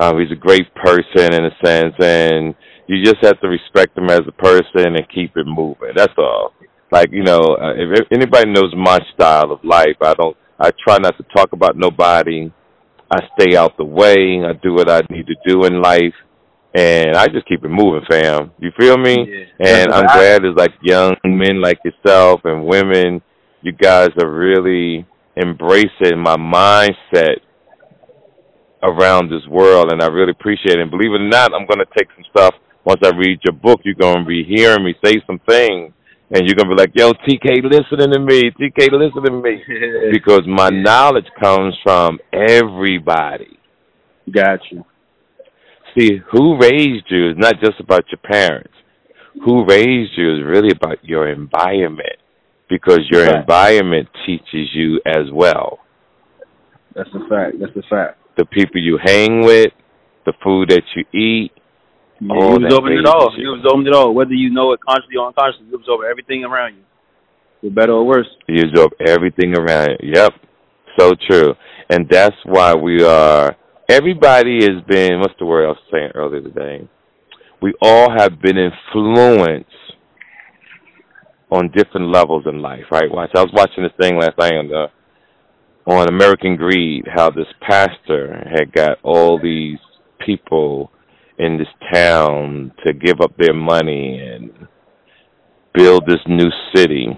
Uh, 0.00 0.16
he's 0.16 0.32
a 0.32 0.34
great 0.34 0.74
person 0.74 1.34
in 1.34 1.44
a 1.44 1.50
sense, 1.62 1.94
and 2.00 2.54
you 2.86 3.04
just 3.04 3.18
have 3.22 3.38
to 3.40 3.48
respect 3.48 3.98
him 3.98 4.08
as 4.08 4.22
a 4.26 4.32
person 4.32 4.96
and 4.96 5.06
keep 5.14 5.36
it 5.36 5.46
moving. 5.46 5.92
That's 5.94 6.14
all. 6.16 6.54
Like 6.90 7.10
you 7.12 7.22
know, 7.22 7.56
uh, 7.60 7.74
if 7.76 8.06
anybody 8.10 8.50
knows 8.50 8.72
my 8.74 8.98
style 9.14 9.52
of 9.52 9.62
life, 9.62 10.00
I 10.00 10.14
don't. 10.14 10.34
I 10.58 10.70
try 10.70 10.96
not 10.98 11.18
to 11.18 11.24
talk 11.36 11.52
about 11.52 11.76
nobody. 11.76 12.50
I 13.10 13.18
stay 13.38 13.56
out 13.56 13.76
the 13.76 13.84
way. 13.84 14.42
I 14.42 14.54
do 14.62 14.72
what 14.72 14.90
I 14.90 15.02
need 15.10 15.26
to 15.26 15.34
do 15.46 15.64
in 15.66 15.82
life, 15.82 16.14
and 16.74 17.14
I 17.14 17.26
just 17.26 17.46
keep 17.46 17.62
it 17.62 17.68
moving, 17.68 18.02
fam. 18.08 18.52
You 18.58 18.70
feel 18.78 18.96
me? 18.96 19.16
Yeah. 19.28 19.66
And 19.68 19.92
I'm 19.92 20.06
glad 20.06 20.42
there's 20.42 20.56
like 20.56 20.72
young 20.80 21.14
men 21.24 21.60
like 21.60 21.78
yourself 21.84 22.40
and 22.44 22.64
women. 22.64 23.20
You 23.60 23.72
guys 23.72 24.08
are 24.18 24.30
really 24.30 25.06
embracing 25.36 26.18
my 26.18 26.36
mindset 26.36 27.40
around 28.82 29.30
this 29.30 29.46
world, 29.48 29.92
and 29.92 30.02
I 30.02 30.06
really 30.06 30.32
appreciate 30.32 30.78
it. 30.78 30.80
And 30.80 30.90
believe 30.90 31.12
it 31.12 31.20
or 31.20 31.28
not, 31.28 31.52
I'm 31.54 31.66
going 31.66 31.80
to 31.80 31.92
take 31.96 32.08
some 32.14 32.24
stuff 32.30 32.54
once 32.84 33.00
I 33.04 33.10
read 33.16 33.40
your 33.44 33.54
book. 33.54 33.80
You're 33.84 33.94
going 33.94 34.24
to 34.24 34.28
be 34.28 34.44
hearing 34.44 34.84
me 34.84 34.94
say 35.04 35.22
some 35.26 35.40
things 35.48 35.92
and 36.30 36.46
you're 36.46 36.54
gonna 36.54 36.74
be 36.74 36.80
like, 36.80 36.92
"Yo, 36.94 37.12
TK, 37.12 37.62
listening 37.62 38.12
to 38.12 38.20
me. 38.20 38.50
TK, 38.52 38.90
listening 38.92 39.24
to 39.24 39.42
me," 39.42 39.62
because 40.12 40.42
my 40.46 40.68
knowledge 40.68 41.26
comes 41.42 41.76
from 41.82 42.18
everybody. 42.32 43.58
Got 44.30 44.60
you. 44.70 44.84
See, 45.98 46.20
who 46.30 46.56
raised 46.56 47.06
you 47.08 47.30
is 47.30 47.36
not 47.36 47.54
just 47.60 47.80
about 47.80 48.04
your 48.12 48.20
parents. 48.22 48.72
Who 49.44 49.64
raised 49.64 50.12
you 50.16 50.36
is 50.36 50.44
really 50.44 50.70
about 50.70 51.04
your 51.04 51.28
environment, 51.28 52.18
because 52.68 53.00
your 53.10 53.26
right. 53.26 53.40
environment 53.40 54.08
teaches 54.24 54.68
you 54.72 55.00
as 55.04 55.32
well. 55.32 55.80
That's 56.94 57.10
a 57.14 57.28
fact. 57.28 57.56
That's 57.58 57.76
a 57.76 57.82
fact. 57.88 58.18
The 58.40 58.46
people 58.46 58.80
you 58.80 58.96
hang 58.96 59.44
with, 59.44 59.70
the 60.24 60.32
food 60.42 60.70
that 60.70 60.80
you 60.96 61.04
eat, 61.12 61.52
yeah, 62.20 62.34
you 62.34 62.64
absorbing 62.64 62.96
it 62.96 63.06
all. 63.06 63.28
You 63.36 63.54
absorbing 63.54 63.86
it 63.86 63.92
all, 63.92 64.14
whether 64.14 64.32
you 64.32 64.48
know 64.48 64.72
it 64.72 64.80
consciously 64.80 65.16
or 65.18 65.26
unconsciously. 65.26 65.66
You 65.68 65.76
absorb 65.76 66.00
everything 66.10 66.42
around 66.44 66.76
you, 66.76 66.84
for 67.60 67.68
better 67.68 67.92
or 67.92 68.06
worse. 68.06 68.28
You 68.48 68.62
absorb 68.62 68.92
everything 69.06 69.54
around 69.54 69.98
you. 70.00 70.12
Yep, 70.14 70.32
so 70.98 71.12
true. 71.28 71.52
And 71.90 72.08
that's 72.08 72.36
why 72.46 72.74
we 72.74 73.04
are. 73.04 73.54
Everybody 73.90 74.60
has 74.62 74.82
been. 74.88 75.20
What's 75.20 75.34
the 75.38 75.44
word 75.44 75.66
I 75.66 75.68
was 75.68 75.78
saying 75.92 76.12
earlier 76.14 76.40
today? 76.40 76.88
We 77.60 77.74
all 77.82 78.08
have 78.10 78.40
been 78.40 78.56
influenced 78.56 79.68
on 81.50 81.70
different 81.76 82.10
levels 82.10 82.44
in 82.46 82.62
life, 82.62 82.84
right? 82.90 83.10
Watch. 83.10 83.32
I 83.34 83.42
was 83.42 83.52
watching 83.52 83.82
this 83.82 83.92
thing 84.00 84.18
last 84.18 84.38
night 84.38 84.54
on 84.54 84.68
the 84.68 84.86
on 85.98 86.08
American 86.08 86.56
Greed, 86.56 87.04
how 87.12 87.30
this 87.30 87.46
pastor 87.60 88.46
had 88.52 88.72
got 88.72 88.98
all 89.02 89.40
these 89.40 89.78
people 90.24 90.90
in 91.38 91.58
this 91.58 91.68
town 91.92 92.72
to 92.84 92.92
give 92.92 93.20
up 93.20 93.32
their 93.38 93.54
money 93.54 94.20
and 94.20 94.50
build 95.74 96.04
this 96.06 96.20
new 96.28 96.50
city. 96.74 97.08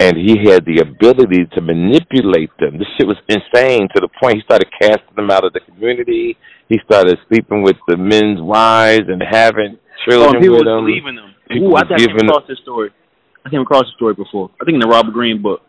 And 0.00 0.16
he 0.16 0.50
had 0.50 0.64
the 0.64 0.80
ability 0.80 1.46
to 1.54 1.60
manipulate 1.60 2.50
them. 2.58 2.78
This 2.78 2.88
shit 2.96 3.06
was 3.06 3.18
insane 3.28 3.86
to 3.94 4.00
the 4.00 4.08
point 4.20 4.36
he 4.36 4.42
started 4.42 4.66
casting 4.80 5.14
them 5.14 5.30
out 5.30 5.44
of 5.44 5.52
the 5.52 5.60
community. 5.60 6.36
He 6.68 6.78
started 6.84 7.18
sleeping 7.28 7.62
with 7.62 7.76
the 7.86 7.96
men's 7.96 8.40
wives 8.40 9.04
and 9.06 9.22
having 9.22 9.78
oh, 9.78 10.10
children 10.10 10.42
oh, 10.48 10.52
with 10.52 10.64
them. 10.64 10.86
Leaving 10.86 11.14
them. 11.14 11.34
People 11.48 11.72
Ooh, 11.72 11.76
I 11.76 11.84
giving, 11.96 12.26
across 12.26 12.48
this 12.48 12.58
story. 12.62 12.90
I 13.44 13.50
came 13.50 13.60
across 13.60 13.84
the 13.84 13.92
story 13.94 14.14
before. 14.14 14.50
I 14.60 14.64
think 14.64 14.74
in 14.74 14.80
the 14.80 14.88
Robert 14.88 15.12
Greene 15.12 15.40
book. 15.40 15.60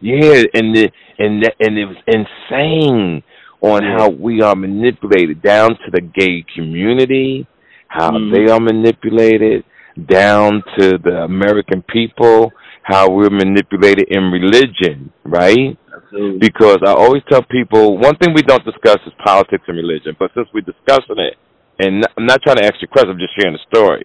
Yeah, 0.00 0.42
and 0.54 0.74
the 0.74 0.90
and 1.18 1.42
the, 1.42 1.52
and 1.60 1.78
it 1.78 1.84
was 1.84 1.96
insane 2.06 3.22
on 3.60 3.82
how 3.82 4.08
we 4.08 4.40
are 4.40 4.56
manipulated 4.56 5.42
down 5.42 5.70
to 5.70 5.90
the 5.92 6.00
gay 6.00 6.44
community, 6.54 7.46
how 7.88 8.10
mm. 8.12 8.32
they 8.34 8.50
are 8.50 8.60
manipulated 8.60 9.64
down 10.08 10.62
to 10.78 10.98
the 10.98 11.22
American 11.24 11.82
people, 11.82 12.50
how 12.82 13.10
we're 13.10 13.28
manipulated 13.30 14.06
in 14.08 14.30
religion, 14.32 15.12
right? 15.24 15.76
Absolutely. 15.94 16.38
Because 16.38 16.78
I 16.86 16.92
always 16.92 17.22
tell 17.30 17.42
people 17.42 17.98
one 17.98 18.16
thing 18.16 18.32
we 18.34 18.42
don't 18.42 18.64
discuss 18.64 18.98
is 19.06 19.12
politics 19.22 19.64
and 19.68 19.76
religion, 19.76 20.16
but 20.18 20.30
since 20.34 20.48
we're 20.54 20.62
discussing 20.62 21.18
it, 21.18 21.36
and 21.78 22.06
I'm 22.16 22.26
not 22.26 22.40
trying 22.42 22.56
to 22.56 22.64
ask 22.64 22.74
you 22.80 22.88
questions, 22.88 23.12
I'm 23.12 23.18
just 23.18 23.36
sharing 23.38 23.56
the 23.56 23.76
story. 23.76 24.04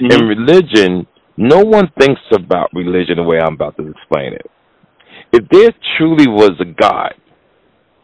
Mm-hmm. 0.00 0.12
In 0.12 0.28
religion, 0.28 1.06
no 1.36 1.60
one 1.60 1.90
thinks 1.98 2.20
about 2.32 2.70
religion 2.72 3.16
the 3.16 3.22
way 3.22 3.38
I'm 3.38 3.54
about 3.54 3.76
to 3.76 3.88
explain 3.88 4.32
it. 4.32 4.46
If 5.34 5.48
there 5.48 5.72
truly 5.98 6.28
was 6.28 6.52
a 6.60 6.64
God, 6.64 7.14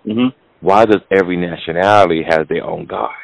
mm-hmm. 0.05 0.37
why 0.61 0.85
does 0.85 1.01
every 1.13 1.37
nationality 1.37 2.25
have 2.29 2.49
their 2.49 2.65
own 2.65 2.87
God? 2.87 3.15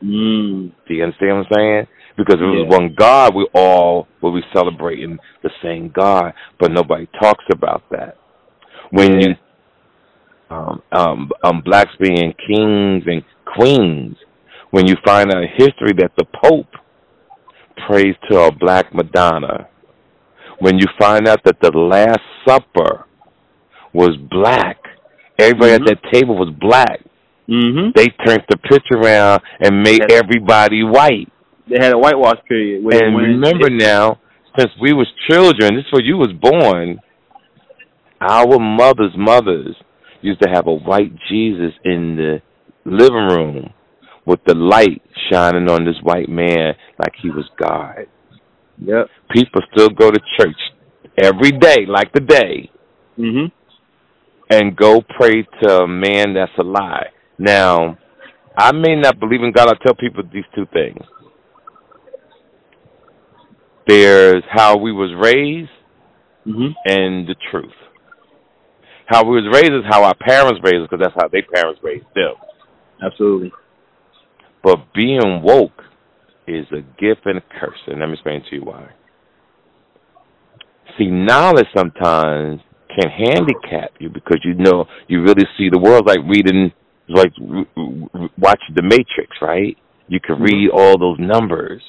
Mm. 0.00 0.70
Do 0.86 0.94
you 0.94 1.02
understand 1.02 1.38
what 1.38 1.46
I'm 1.46 1.56
saying? 1.56 1.86
Because 2.16 2.36
if 2.36 2.42
it 2.42 2.44
was 2.44 2.68
one 2.68 2.94
God, 2.96 3.34
we 3.34 3.48
all 3.52 4.06
will 4.22 4.32
be 4.32 4.46
celebrating 4.54 5.18
the 5.42 5.50
same 5.60 5.90
God, 5.92 6.34
but 6.60 6.70
nobody 6.70 7.08
talks 7.20 7.44
about 7.50 7.82
that. 7.90 8.16
When 8.90 9.20
you 9.20 9.34
um, 10.48 10.80
um, 10.92 11.30
um, 11.42 11.62
blacks 11.64 11.90
being 11.98 12.32
kings 12.46 13.02
and 13.06 13.24
queens, 13.56 14.16
when 14.70 14.86
you 14.86 14.94
find 15.04 15.32
out 15.32 15.42
history 15.56 15.94
that 15.98 16.12
the 16.16 16.26
Pope 16.44 16.70
prays 17.88 18.14
to 18.30 18.38
a 18.38 18.52
black 18.52 18.94
Madonna, 18.94 19.68
when 20.60 20.78
you 20.78 20.86
find 20.98 21.26
out 21.26 21.40
that 21.44 21.60
the 21.60 21.72
Last 21.76 22.20
Supper 22.46 23.06
was 23.92 24.16
black, 24.30 24.76
everybody 25.38 25.72
mm-hmm. 25.72 25.88
at 25.88 25.98
that 26.02 26.12
table 26.12 26.36
was 26.36 26.54
black. 26.60 27.00
Mm-hmm. 27.48 27.90
They 27.96 28.06
turned 28.24 28.44
the 28.48 28.56
picture 28.58 28.96
around 28.96 29.40
and 29.60 29.82
made 29.82 30.12
everybody 30.12 30.84
white. 30.84 31.32
They 31.68 31.76
had 31.82 31.92
a 31.92 31.98
whitewash 31.98 32.38
period. 32.48 32.84
When, 32.84 33.02
and 33.02 33.14
when 33.14 33.24
remember 33.24 33.66
it, 33.66 33.72
now, 33.72 34.20
since 34.58 34.70
we 34.80 34.92
was 34.92 35.08
children, 35.28 35.74
this 35.74 35.84
is 35.86 35.92
where 35.92 36.04
you 36.04 36.16
was 36.16 36.32
born. 36.40 37.00
Our 38.20 38.58
mothers' 38.58 39.14
mothers 39.16 39.74
used 40.20 40.42
to 40.42 40.50
have 40.52 40.66
a 40.66 40.74
white 40.74 41.12
Jesus 41.28 41.72
in 41.84 42.16
the 42.16 42.42
living 42.84 43.28
room 43.30 43.72
with 44.26 44.40
the 44.46 44.54
light 44.54 45.02
shining 45.30 45.70
on 45.70 45.84
this 45.84 45.96
white 46.02 46.28
man 46.28 46.74
like 46.98 47.14
he 47.22 47.30
was 47.30 47.48
God. 47.58 48.06
Yep. 48.82 49.06
People 49.30 49.62
still 49.72 49.90
go 49.90 50.10
to 50.10 50.18
church 50.38 50.56
every 51.22 51.52
day, 51.52 51.86
like 51.86 52.12
the 52.12 52.20
day, 52.20 52.70
mm-hmm. 53.18 53.46
and 54.50 54.76
go 54.76 55.02
pray 55.02 55.46
to 55.62 55.82
a 55.82 55.88
man 55.88 56.34
that's 56.34 56.56
alive. 56.58 57.08
Now, 57.38 57.98
I 58.56 58.72
may 58.72 58.96
not 58.96 59.18
believe 59.20 59.42
in 59.42 59.52
God. 59.52 59.68
I 59.68 59.74
tell 59.84 59.94
people 59.94 60.22
these 60.32 60.44
two 60.54 60.66
things. 60.72 61.02
There's 63.86 64.44
how 64.48 64.76
we 64.76 64.92
was 64.92 65.10
raised 65.20 65.70
mm-hmm. 66.46 66.72
and 66.86 67.26
the 67.26 67.34
truth. 67.50 67.72
How 69.06 69.24
we 69.24 69.42
was 69.42 69.52
raised 69.52 69.72
is 69.72 69.84
how 69.88 70.04
our 70.04 70.14
parents 70.14 70.60
raised 70.62 70.82
us 70.82 70.88
because 70.90 71.04
that's 71.04 71.14
how 71.20 71.28
their 71.28 71.42
parents 71.52 71.80
raised 71.82 72.06
them. 72.14 72.34
Absolutely. 73.02 73.52
But 74.62 74.92
being 74.94 75.42
woke 75.42 75.82
is 76.50 76.66
a 76.72 76.82
gift 77.00 77.26
and 77.26 77.38
a 77.38 77.42
curse, 77.60 77.78
and 77.86 78.00
let 78.00 78.06
me 78.06 78.14
explain 78.14 78.42
to 78.50 78.56
you 78.56 78.64
why. 78.64 78.90
See, 80.98 81.06
knowledge 81.06 81.66
sometimes 81.76 82.60
can 82.88 83.10
handicap 83.10 83.92
you 84.00 84.08
because 84.08 84.40
you 84.44 84.54
know 84.54 84.86
you 85.06 85.22
really 85.22 85.46
see 85.56 85.68
the 85.70 85.78
world 85.78 86.06
like 86.06 86.18
reading 86.28 86.72
like 87.08 87.32
watching 88.38 88.74
The 88.74 88.82
Matrix, 88.82 89.36
right? 89.40 89.76
You 90.08 90.20
can 90.20 90.40
read 90.40 90.70
mm-hmm. 90.70 90.78
all 90.78 90.98
those 90.98 91.18
numbers. 91.18 91.82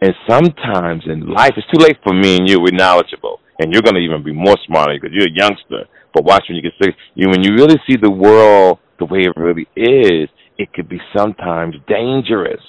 And 0.00 0.12
sometimes 0.28 1.04
in 1.06 1.28
life, 1.32 1.52
it's 1.56 1.66
too 1.72 1.82
late 1.82 1.98
for 2.02 2.12
me 2.12 2.36
and 2.36 2.48
you. 2.48 2.60
We're 2.60 2.72
knowledgeable, 2.72 3.38
and 3.58 3.72
you're 3.72 3.82
going 3.82 3.94
to 3.94 4.00
even 4.00 4.24
be 4.24 4.32
more 4.32 4.56
smarter 4.66 4.94
because 5.00 5.14
you're 5.14 5.28
a 5.28 5.34
youngster. 5.34 5.86
But 6.12 6.24
watch 6.24 6.44
when 6.48 6.56
you 6.56 6.62
get 6.62 6.72
sick. 6.82 6.94
you 7.14 7.28
when 7.28 7.42
you 7.42 7.54
really 7.54 7.80
see 7.86 7.96
the 8.00 8.10
world 8.10 8.78
the 8.98 9.04
way 9.06 9.20
it 9.20 9.36
really 9.36 9.68
is. 9.76 10.28
It 10.58 10.72
could 10.74 10.88
be 10.88 11.00
sometimes 11.16 11.74
dangerous. 11.88 12.60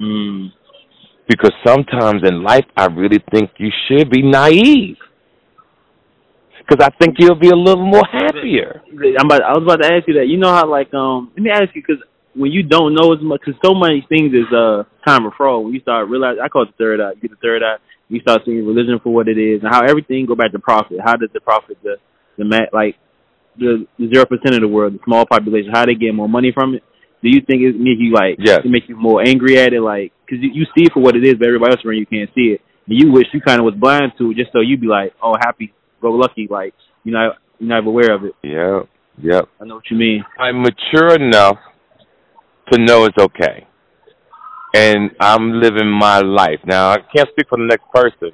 Mm. 0.00 0.52
Because 1.28 1.52
sometimes 1.64 2.22
in 2.24 2.42
life, 2.42 2.64
I 2.76 2.86
really 2.86 3.22
think 3.30 3.50
you 3.58 3.70
should 3.86 4.10
be 4.10 4.22
naive 4.22 4.96
because 6.70 6.86
I 6.86 6.90
think 7.02 7.16
you'll 7.18 7.38
be 7.38 7.50
a 7.50 7.56
little 7.56 7.84
more 7.84 8.06
happier. 8.06 8.82
I'm 9.18 9.26
about, 9.26 9.42
I 9.42 9.52
was 9.58 9.62
about 9.64 9.82
to 9.82 9.90
ask 9.90 10.06
you 10.06 10.14
that. 10.14 10.28
You 10.28 10.38
know 10.38 10.52
how 10.52 10.70
like 10.70 10.92
um 10.94 11.32
let 11.34 11.42
me 11.42 11.50
ask 11.50 11.74
you 11.74 11.82
because 11.82 12.02
when 12.34 12.52
you 12.52 12.62
don't 12.62 12.94
know 12.94 13.12
as 13.12 13.20
much, 13.20 13.40
because 13.44 13.60
so 13.64 13.74
many 13.74 14.06
things 14.08 14.32
is 14.32 14.46
uh 14.54 14.84
time 15.06 15.26
of 15.26 15.32
fraud. 15.36 15.64
When 15.64 15.74
you 15.74 15.80
start 15.80 16.08
realizing, 16.08 16.42
I 16.42 16.48
call 16.48 16.62
it 16.62 16.70
the 16.76 16.78
third 16.78 17.00
eye. 17.00 17.12
You 17.16 17.22
get 17.22 17.30
the 17.32 17.42
third 17.42 17.62
eye. 17.62 17.76
You 18.08 18.20
start 18.20 18.42
seeing 18.44 18.66
religion 18.66 19.00
for 19.02 19.12
what 19.12 19.28
it 19.28 19.38
is, 19.38 19.62
and 19.62 19.70
how 19.70 19.82
everything 19.82 20.26
go 20.26 20.34
back 20.34 20.52
to 20.52 20.58
profit. 20.58 20.98
How 21.02 21.16
does 21.16 21.30
the 21.32 21.40
profit 21.40 21.78
the 21.82 21.96
the 22.38 22.44
like 22.72 22.96
the 23.58 23.86
zero 23.98 24.26
percent 24.26 24.54
of 24.54 24.60
the 24.60 24.68
world, 24.68 24.94
the 24.94 25.00
small 25.04 25.26
population, 25.26 25.70
how 25.72 25.86
they 25.86 25.94
get 25.94 26.14
more 26.14 26.28
money 26.28 26.52
from 26.54 26.74
it? 26.74 26.84
Do 27.22 27.28
you 27.28 27.40
think 27.46 27.62
it 27.62 27.76
make 27.78 27.98
you 27.98 28.12
like 28.12 28.36
yes. 28.38 28.60
it 28.64 28.70
make 28.70 28.88
you 28.88 28.96
more 28.96 29.22
angry 29.26 29.58
at 29.58 29.72
it, 29.72 29.80
like 29.80 30.12
because 30.24 30.42
you, 30.42 30.50
you 30.52 30.64
see 30.76 30.84
it 30.84 30.92
for 30.92 31.02
what 31.02 31.16
it 31.16 31.24
is, 31.24 31.34
but 31.38 31.46
everybody 31.46 31.72
else 31.72 31.84
around 31.84 31.98
you 31.98 32.06
can't 32.06 32.30
see 32.34 32.56
it, 32.56 32.60
and 32.86 32.98
you 32.98 33.12
wish 33.12 33.26
you 33.32 33.40
kind 33.40 33.60
of 33.60 33.64
was 33.64 33.74
blind 33.74 34.12
to 34.18 34.30
it, 34.30 34.36
just 34.36 34.52
so 34.52 34.60
you'd 34.60 34.80
be 34.80 34.86
like, 34.86 35.12
oh, 35.22 35.34
happy 35.38 35.74
go 36.00 36.10
lucky, 36.12 36.48
like 36.50 36.74
you 37.04 37.12
know 37.12 37.32
you're 37.58 37.68
not 37.68 37.86
aware 37.86 38.14
of 38.14 38.24
it. 38.24 38.32
Yeah, 38.42 38.80
yep. 39.22 39.48
I 39.60 39.66
know 39.66 39.76
what 39.76 39.90
you 39.90 39.96
mean. 39.96 40.24
I'm 40.38 40.62
mature 40.62 41.14
enough 41.14 41.58
to 42.72 42.80
know 42.80 43.04
it's 43.04 43.18
okay, 43.18 43.66
and 44.74 45.10
I'm 45.20 45.60
living 45.60 45.90
my 45.90 46.20
life 46.20 46.60
now. 46.64 46.90
I 46.90 46.98
can't 47.14 47.28
speak 47.30 47.48
for 47.48 47.58
the 47.58 47.66
next 47.66 47.84
person, 47.94 48.30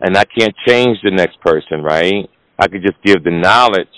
and 0.00 0.16
I 0.16 0.24
can't 0.24 0.54
change 0.66 0.98
the 1.04 1.10
next 1.10 1.40
person, 1.40 1.82
right? 1.82 2.28
I 2.58 2.68
could 2.68 2.82
just 2.82 3.00
give 3.04 3.24
the 3.24 3.30
knowledge, 3.30 3.88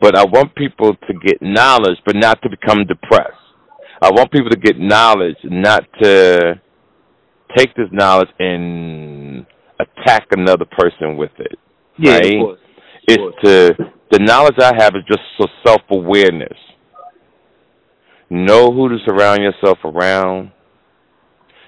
but 0.00 0.16
I 0.16 0.24
want 0.24 0.54
people 0.54 0.94
to 0.94 1.14
get 1.24 1.38
knowledge, 1.40 1.98
but 2.04 2.16
not 2.16 2.40
to 2.42 2.50
become 2.50 2.84
depressed. 2.86 3.32
I 4.00 4.10
want 4.10 4.30
people 4.30 4.50
to 4.50 4.58
get 4.58 4.78
knowledge, 4.78 5.36
not 5.44 5.84
to 6.02 6.60
take 7.56 7.74
this 7.74 7.88
knowledge 7.92 8.28
and 8.38 9.46
attack 9.80 10.26
another 10.30 10.66
person 10.66 11.16
with 11.16 11.30
it. 11.38 11.58
Yeah, 11.98 12.14
right? 12.14 12.24
of 12.24 12.40
course. 12.40 12.58
Of 12.58 13.02
it's 13.08 13.16
course. 13.16 13.34
to 13.44 13.76
the 14.10 14.18
knowledge 14.20 14.56
I 14.60 14.72
have 14.78 14.94
is 14.94 15.02
just 15.08 15.22
so 15.38 15.46
self 15.66 15.82
awareness. 15.90 16.56
Know 18.28 18.72
who 18.72 18.88
to 18.88 18.98
surround 19.06 19.40
yourself 19.42 19.78
around. 19.84 20.50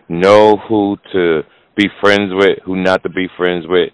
Know 0.09 0.57
who 0.69 0.97
to 1.13 1.43
be 1.77 1.85
friends 2.01 2.33
with, 2.35 2.59
who 2.65 2.77
not 2.77 3.03
to 3.05 3.09
be 3.09 3.29
friends 3.37 3.65
with. 3.69 3.91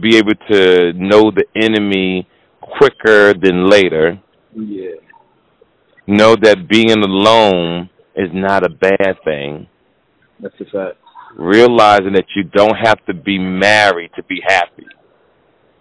Be 0.00 0.16
able 0.16 0.34
to 0.50 0.92
know 0.94 1.30
the 1.30 1.44
enemy 1.54 2.28
quicker 2.60 3.34
than 3.34 3.68
later. 3.68 4.20
Yeah. 4.54 4.90
Know 6.06 6.36
that 6.36 6.68
being 6.68 6.90
alone 6.90 7.88
is 8.14 8.28
not 8.32 8.64
a 8.64 8.68
bad 8.68 9.16
thing. 9.24 9.68
That's 10.40 10.54
a 10.60 10.64
fact 10.64 10.98
realizing 11.36 12.12
that 12.14 12.26
you 12.36 12.44
don't 12.44 12.76
have 12.76 13.04
to 13.06 13.14
be 13.14 13.38
married 13.38 14.10
to 14.16 14.22
be 14.24 14.40
happy. 14.46 14.86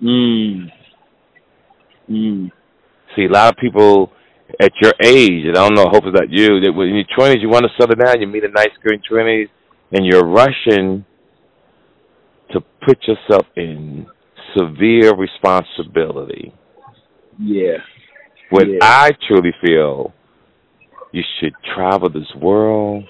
Mm. 0.02 0.72
Mm. 2.10 2.52
See, 3.16 3.26
a 3.26 3.32
lot 3.32 3.54
of 3.54 3.60
people 3.60 4.12
at 4.60 4.72
your 4.82 4.94
age, 5.04 5.46
and 5.46 5.58
I 5.58 5.68
don't 5.68 5.76
know, 5.76 5.86
I 5.86 5.90
hope 5.90 6.04
it's 6.06 6.20
not 6.20 6.30
you, 6.30 6.60
that 6.62 6.74
when 6.74 6.90
in 6.90 6.96
your 6.96 7.06
20s, 7.18 7.42
you 7.42 7.50
want 7.50 7.66
to 7.66 7.72
settle 7.80 7.96
down, 7.96 8.20
you 8.20 8.28
meet 8.28 8.44
a 8.44 8.50
nice 8.50 8.70
girl 8.84 8.94
in 8.94 9.02
your 9.10 9.24
20s, 9.24 9.50
and 9.92 10.06
you're 10.06 10.26
rushing 10.26 11.06
put 12.86 13.00
yourself 13.08 13.46
in 13.56 14.08
severe 14.58 15.16
responsibility. 15.16 16.54
Yeah. 17.40 17.78
What 18.50 18.68
yeah. 18.68 18.80
I 18.82 19.12
truly 19.28 19.52
feel, 19.66 20.14
you 21.12 21.24
should 21.40 21.54
travel 21.76 22.10
this 22.10 22.32
world, 22.40 23.06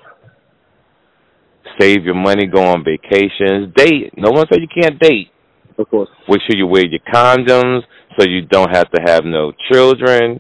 save 1.80 2.04
your 2.04 2.16
money, 2.16 2.46
go 2.46 2.64
on 2.64 2.84
vacations, 2.84 3.74
date. 3.76 4.14
No 4.18 4.32
one 4.32 4.46
said 4.50 4.62
you 4.62 4.82
can't 4.82 5.00
date. 5.00 5.30
Of 5.78 5.90
course. 5.90 6.10
Make 6.28 6.42
sure 6.42 6.58
you 6.58 6.68
wear 6.68 6.86
your 6.86 7.00
condoms 7.14 7.82
so 8.18 8.26
you 8.26 8.44
don't 8.44 8.76
have 8.76 8.90
to 8.92 9.02
have 9.06 9.26
no 9.26 9.52
children. 9.72 10.40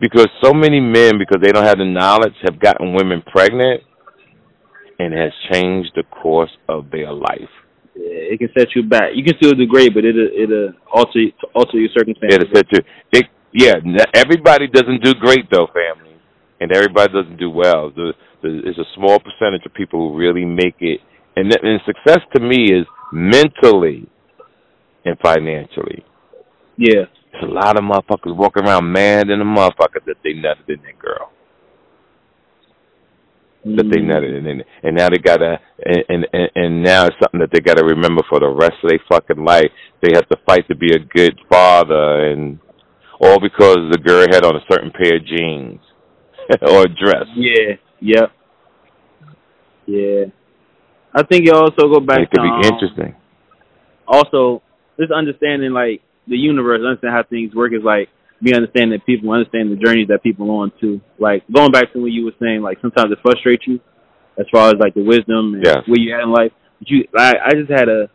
Because 0.00 0.28
so 0.42 0.52
many 0.52 0.80
men, 0.80 1.18
because 1.18 1.40
they 1.40 1.52
don't 1.52 1.64
have 1.64 1.78
the 1.78 1.84
knowledge, 1.84 2.34
have 2.42 2.60
gotten 2.60 2.92
women 2.94 3.22
pregnant 3.22 3.82
and 4.98 5.14
has 5.14 5.32
changed 5.52 5.90
the 5.94 6.02
course 6.02 6.50
of 6.68 6.90
their 6.90 7.12
life. 7.12 7.48
It 7.98 8.38
can 8.38 8.50
set 8.56 8.68
you 8.76 8.82
back. 8.82 9.10
You 9.14 9.24
can 9.24 9.34
still 9.40 9.54
do 9.54 9.66
great, 9.66 9.94
but 9.94 10.04
it'll 10.04 10.28
it'll 10.36 10.72
alter 10.92 11.24
alter 11.54 11.78
your 11.78 11.90
circumstances. 11.96 12.44
It'll 12.44 12.54
set 12.54 12.66
you. 12.72 12.80
It, 13.12 13.26
yeah, 13.52 13.74
everybody 14.12 14.68
doesn't 14.68 15.02
do 15.02 15.14
great 15.14 15.50
though, 15.50 15.66
family, 15.72 16.14
and 16.60 16.70
everybody 16.72 17.12
doesn't 17.12 17.38
do 17.38 17.50
well. 17.50 17.90
The 17.90 18.12
is 18.44 18.78
a 18.78 18.84
small 18.94 19.18
percentage 19.18 19.66
of 19.66 19.74
people 19.74 19.98
who 20.10 20.16
really 20.16 20.44
make 20.44 20.76
it 20.78 21.00
and, 21.36 21.52
and 21.62 21.80
success 21.84 22.20
to 22.34 22.42
me 22.42 22.72
is 22.72 22.86
mentally 23.12 24.08
and 25.04 25.16
financially. 25.22 26.04
Yeah. 26.76 27.04
There's 27.32 27.44
a 27.44 27.52
lot 27.52 27.78
of 27.78 27.84
motherfuckers 27.84 28.34
walking 28.34 28.64
around 28.64 28.90
mad 28.90 29.28
in 29.28 29.40
a 29.40 29.44
motherfucker 29.44 30.04
that 30.06 30.16
they 30.24 30.30
nutted 30.30 30.68
in 30.68 30.82
that 30.82 30.98
girl. 30.98 31.30
Mm. 33.66 33.76
That 33.76 33.90
they 33.90 33.98
nutted 33.98 34.38
in, 34.38 34.62
and 34.84 34.96
now 34.96 35.08
they 35.08 35.18
gotta, 35.18 35.58
and, 35.84 36.24
and 36.32 36.50
and 36.54 36.82
now 36.84 37.06
it's 37.06 37.16
something 37.20 37.40
that 37.40 37.50
they 37.52 37.58
gotta 37.58 37.84
remember 37.84 38.22
for 38.28 38.38
the 38.38 38.48
rest 38.48 38.74
of 38.84 38.90
their 38.90 39.00
fucking 39.08 39.44
life. 39.44 39.66
They 40.02 40.10
have 40.14 40.28
to 40.28 40.36
fight 40.46 40.68
to 40.68 40.76
be 40.76 40.92
a 40.94 41.00
good 41.00 41.36
father, 41.50 42.30
and 42.30 42.60
all 43.20 43.40
because 43.40 43.78
the 43.90 43.98
girl 43.98 44.26
had 44.30 44.44
on 44.44 44.54
a 44.54 44.64
certain 44.70 44.92
pair 44.92 45.16
of 45.16 45.26
jeans 45.26 45.80
or 46.62 46.82
a 46.82 46.88
dress. 46.88 47.26
Yeah. 47.34 47.74
Yep. 48.00 48.30
Yeah. 49.86 50.24
I 51.14 51.22
think 51.24 51.48
it 51.48 51.54
also 51.54 51.88
go 51.88 52.00
back. 52.00 52.20
It 52.20 52.30
could 52.30 52.42
to, 52.42 52.60
be 52.60 52.68
um, 52.68 52.74
interesting. 52.74 53.16
Also, 54.06 54.62
just 55.00 55.10
understanding 55.10 55.72
like 55.72 56.02
the 56.28 56.36
universe, 56.36 56.82
understand 56.84 57.14
how 57.14 57.24
things 57.28 57.54
work 57.54 57.72
is 57.72 57.82
like 57.82 58.08
me 58.40 58.52
understanding 58.54 58.92
that 58.92 59.06
people, 59.06 59.32
understand 59.32 59.72
the 59.72 59.80
journeys 59.80 60.08
that 60.08 60.22
people 60.22 60.50
on 60.50 60.72
too. 60.80 61.00
Like 61.18 61.42
going 61.52 61.72
back 61.72 61.92
to 61.92 62.00
what 62.00 62.12
you 62.12 62.24
were 62.24 62.36
saying, 62.40 62.62
like 62.62 62.78
sometimes 62.80 63.12
it 63.12 63.18
frustrates 63.22 63.64
you 63.66 63.80
as 64.38 64.46
far 64.52 64.68
as 64.68 64.74
like 64.78 64.94
the 64.94 65.04
wisdom 65.04 65.54
and 65.54 65.64
yes. 65.64 65.78
where 65.86 65.98
you 65.98 66.14
at 66.14 66.22
in 66.22 66.30
life. 66.30 66.52
But 66.78 66.88
you, 66.90 67.08
I, 67.16 67.32
I 67.46 67.50
just 67.56 67.70
had 67.70 67.88
a, 67.88 68.08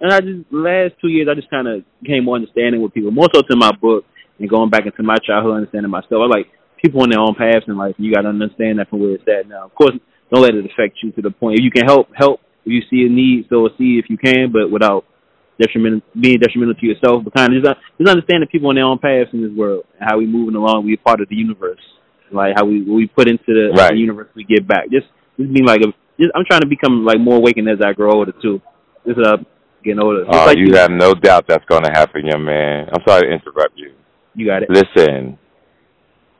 and 0.00 0.12
I 0.12 0.20
just 0.20 0.48
last 0.50 0.94
two 1.00 1.08
years 1.08 1.28
I 1.30 1.34
just 1.34 1.50
kind 1.50 1.68
of 1.68 1.84
became 2.02 2.24
more 2.24 2.36
understanding 2.36 2.80
with 2.82 2.94
people, 2.94 3.10
more 3.10 3.28
so 3.34 3.42
to 3.42 3.56
my 3.56 3.72
book 3.76 4.04
and 4.38 4.48
going 4.48 4.70
back 4.70 4.86
into 4.86 5.02
my 5.02 5.16
childhood, 5.18 5.56
understanding 5.56 5.90
myself. 5.90 6.24
I 6.24 6.28
like 6.28 6.48
people 6.82 7.02
on 7.02 7.10
their 7.10 7.20
own 7.20 7.34
paths 7.34 7.64
in 7.68 7.76
life. 7.76 7.94
You 7.98 8.12
got 8.12 8.22
to 8.22 8.28
understand 8.28 8.78
that 8.78 8.88
from 8.88 9.00
where 9.00 9.14
it's 9.14 9.24
at 9.28 9.48
now. 9.48 9.66
Of 9.66 9.74
course, 9.74 9.94
don't 10.32 10.42
let 10.42 10.54
it 10.54 10.64
affect 10.64 10.98
you 11.02 11.12
to 11.12 11.22
the 11.22 11.30
point. 11.30 11.58
If 11.58 11.64
you 11.64 11.70
can 11.70 11.86
help, 11.86 12.08
help. 12.14 12.40
If 12.64 12.72
you 12.72 12.82
see 12.90 13.06
a 13.06 13.10
need, 13.12 13.46
so 13.48 13.68
see 13.78 14.02
if 14.02 14.10
you 14.10 14.18
can, 14.18 14.50
but 14.52 14.70
without 14.70 15.04
detrimental, 15.60 16.00
being 16.18 16.38
detrimental 16.38 16.74
to 16.74 16.86
yourself. 16.86 17.24
But 17.24 17.34
kind 17.34 17.54
of 17.54 17.62
just, 17.62 17.74
just 17.98 18.10
understand 18.10 18.42
that 18.42 18.50
people 18.50 18.68
on 18.68 18.76
their 18.76 18.84
own 18.84 18.98
paths 18.98 19.30
in 19.32 19.42
this 19.42 19.52
world 19.56 19.84
and 19.98 20.08
how 20.08 20.18
we 20.18 20.26
moving 20.26 20.54
along. 20.54 20.84
We 20.84 20.94
are 20.94 20.98
part 20.98 21.20
of 21.20 21.28
the 21.28 21.36
universe, 21.36 21.80
like 22.30 22.54
how 22.56 22.64
we 22.64 22.82
we 22.82 23.06
put 23.06 23.28
into 23.28 23.48
the, 23.48 23.72
right. 23.76 23.92
the 23.92 23.98
universe 23.98 24.28
we 24.34 24.44
give 24.44 24.66
back. 24.66 24.90
Just 24.90 25.06
just 25.38 25.52
being 25.52 25.66
like 25.66 25.80
a, 25.80 25.92
just, 26.18 26.32
I'm 26.34 26.44
trying 26.48 26.62
to 26.62 26.68
become 26.68 27.04
like 27.04 27.20
more 27.20 27.36
awakened 27.36 27.68
as 27.68 27.78
I 27.84 27.92
grow 27.92 28.12
older 28.12 28.32
too. 28.42 28.60
Just 29.06 29.18
uh 29.18 29.38
getting 29.84 30.00
older. 30.00 30.24
Oh, 30.26 30.46
like 30.46 30.58
you, 30.58 30.66
you 30.66 30.74
have 30.76 30.90
no 30.90 31.14
doubt 31.14 31.46
that's 31.46 31.64
going 31.66 31.84
to 31.84 31.90
happen, 31.92 32.26
young 32.26 32.44
man. 32.44 32.88
I'm 32.92 33.02
sorry 33.06 33.28
to 33.28 33.32
interrupt 33.32 33.78
you. 33.78 33.92
You 34.34 34.46
got 34.46 34.64
it. 34.64 34.68
Listen, 34.70 35.38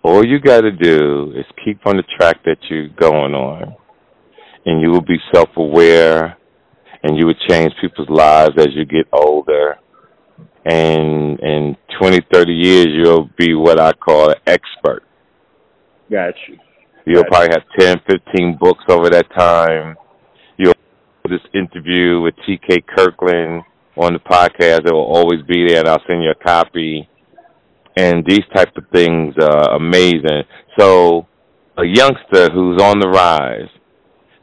all 0.03 0.27
you 0.27 0.41
got 0.41 0.63
to 0.63 0.73
do 0.73 1.33
is 1.37 1.45
keep 1.65 1.87
on 1.87 1.97
the 1.97 2.03
track 2.19 2.43
that 2.45 2.59
you're 2.69 2.89
going 2.89 3.35
on, 3.35 3.77
and 4.65 4.81
you 4.81 4.91
will 4.91 5.01
be 5.01 5.19
self-aware, 5.33 6.37
and 7.07 7.17
you 7.17 7.27
will 7.27 7.35
change 7.49 7.73
people's 7.81 8.09
lives 8.09 8.55
as 8.59 8.69
you 8.75 8.85
get 8.85 9.07
older. 9.13 9.79
And 10.65 11.39
in 11.41 11.77
20, 12.01 12.21
30 12.33 12.53
years, 12.53 12.87
you'll 12.91 13.31
be 13.39 13.55
what 13.55 13.81
I 13.81 13.93
call 13.93 14.31
an 14.31 14.37
expert. 14.47 15.03
Got 16.11 16.35
you. 16.49 16.59
You'll 17.07 17.23
got 17.23 17.31
probably 17.31 17.49
you. 17.55 17.63
have 17.87 18.03
10, 18.09 18.19
15 18.27 18.59
books 18.59 18.85
over 18.89 19.09
that 19.11 19.27
time. 19.37 19.97
You'll 20.57 20.75
this 21.29 21.41
interview 21.55 22.21
with 22.21 22.35
T.K. 22.45 22.83
Kirkland 22.97 23.63
on 23.97 24.13
the 24.13 24.19
podcast. 24.19 24.87
It 24.87 24.93
will 24.93 25.01
always 25.01 25.43
be 25.43 25.69
there, 25.69 25.81
and 25.81 25.89
I'll 25.89 26.03
send 26.07 26.23
you 26.23 26.31
a 26.31 26.45
copy 26.45 27.09
and 27.97 28.25
these 28.27 28.45
type 28.55 28.77
of 28.77 28.85
things 28.93 29.35
are 29.41 29.75
amazing. 29.75 30.43
So, 30.79 31.27
a 31.79 31.85
youngster 31.85 32.51
who's 32.53 32.81
on 32.81 33.01
the 33.01 33.09
rise, 33.09 33.69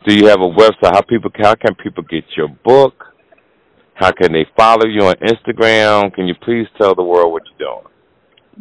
do 0.05 0.13
you 0.13 0.27
have 0.27 0.41
a 0.41 0.49
website? 0.49 0.93
How 0.93 1.01
people 1.01 1.31
how 1.41 1.55
can 1.55 1.75
people 1.75 2.03
get 2.03 2.23
your 2.35 2.49
book? 2.49 3.05
How 3.95 4.11
can 4.11 4.33
they 4.33 4.45
follow 4.57 4.85
you 4.87 5.05
on 5.05 5.15
Instagram? 5.15 6.13
Can 6.13 6.27
you 6.27 6.35
please 6.35 6.67
tell 6.79 6.95
the 6.95 7.03
world 7.03 7.31
what 7.31 7.43
you're 7.45 7.69
doing? 7.69 7.87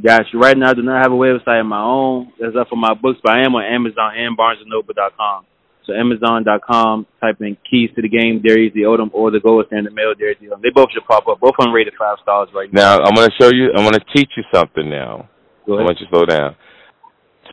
You. 0.01 0.41
Right 0.41 0.57
now, 0.57 0.71
I 0.71 0.75
do 0.75 0.83
not 0.83 1.03
have 1.03 1.13
a 1.13 1.17
website 1.17 1.61
of 1.61 1.67
my 1.67 1.83
own. 1.83 2.33
That's 2.41 2.57
up 2.59 2.69
for 2.69 2.77
my 2.77 2.95
books, 2.95 3.21
but 3.23 3.35
I 3.35 3.45
am 3.45 3.55
on 3.55 3.65
Amazon 3.65 4.13
and 4.17 4.37
BarnesandNoble.com. 4.37 5.45
So 5.87 5.95
Amazon.com, 5.95 7.07
type 7.21 7.37
in 7.41 7.57
keys 7.69 7.91
to 7.97 8.03
the 8.03 8.09
game, 8.09 8.41
Darius 8.41 8.73
D. 8.73 8.83
Odom, 8.83 9.11
or 9.13 9.31
the 9.31 9.41
gold 9.41 9.67
standard 9.67 9.93
male, 9.93 10.15
Darius 10.17 10.39
D. 10.41 10.47
Odom. 10.47 10.63
They 10.63 10.71
both 10.71 10.89
should 10.95 11.05
pop 11.05 11.27
up. 11.27 11.41
Both 11.41 11.55
of 11.59 11.67
them 11.67 11.75
rated 11.75 11.95
five 11.99 12.19
stars 12.23 12.49
right 12.55 12.73
now. 12.73 12.99
Now, 12.99 13.05
I'm 13.05 13.15
going 13.15 13.29
to 13.29 13.35
show 13.41 13.51
you, 13.53 13.73
I'm 13.75 13.83
going 13.83 13.99
to 13.99 14.05
teach 14.15 14.31
you 14.37 14.45
something 14.55 14.89
now. 14.89 15.29
Go 15.67 15.75
ahead. 15.75 15.83
I 15.83 15.85
want 15.85 15.99
you 16.01 16.07
to 16.07 16.11
slow 16.11 16.25
down. 16.25 16.57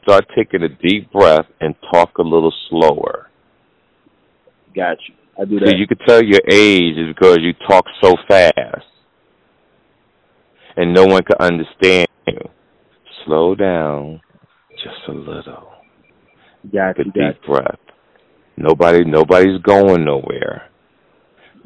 Start 0.04 0.26
taking 0.38 0.64
a 0.64 0.70
deep 0.70 1.12
breath 1.12 1.48
and 1.60 1.76
talk 1.92 2.20
a 2.20 2.22
little 2.22 2.54
slower. 2.70 3.29
Got 4.76 4.98
you. 5.08 5.16
I 5.40 5.46
do 5.46 5.60
that. 5.60 5.70
So 5.70 5.76
you 5.76 5.88
can 5.88 5.98
tell 6.08 6.24
your 6.24 6.42
age 6.50 6.98
is 6.98 7.14
because 7.16 7.40
you 7.42 7.54
talk 7.68 7.86
so 8.02 8.16
fast. 8.28 8.86
And 10.76 10.94
no 10.94 11.06
one 11.06 11.24
can 11.24 11.38
understand 11.40 12.08
you. 12.28 12.38
Slow 13.26 13.56
down 13.56 14.22
just 14.72 15.08
a 15.08 15.12
little. 15.12 15.72
Got 16.72 16.98
Take 16.98 17.08
you. 17.16 17.24
a 17.24 17.32
deep 17.32 17.42
breath. 17.46 17.80
Nobody, 18.58 19.04
nobody's 19.06 19.62
going 19.62 20.06
nowhere. 20.06 20.70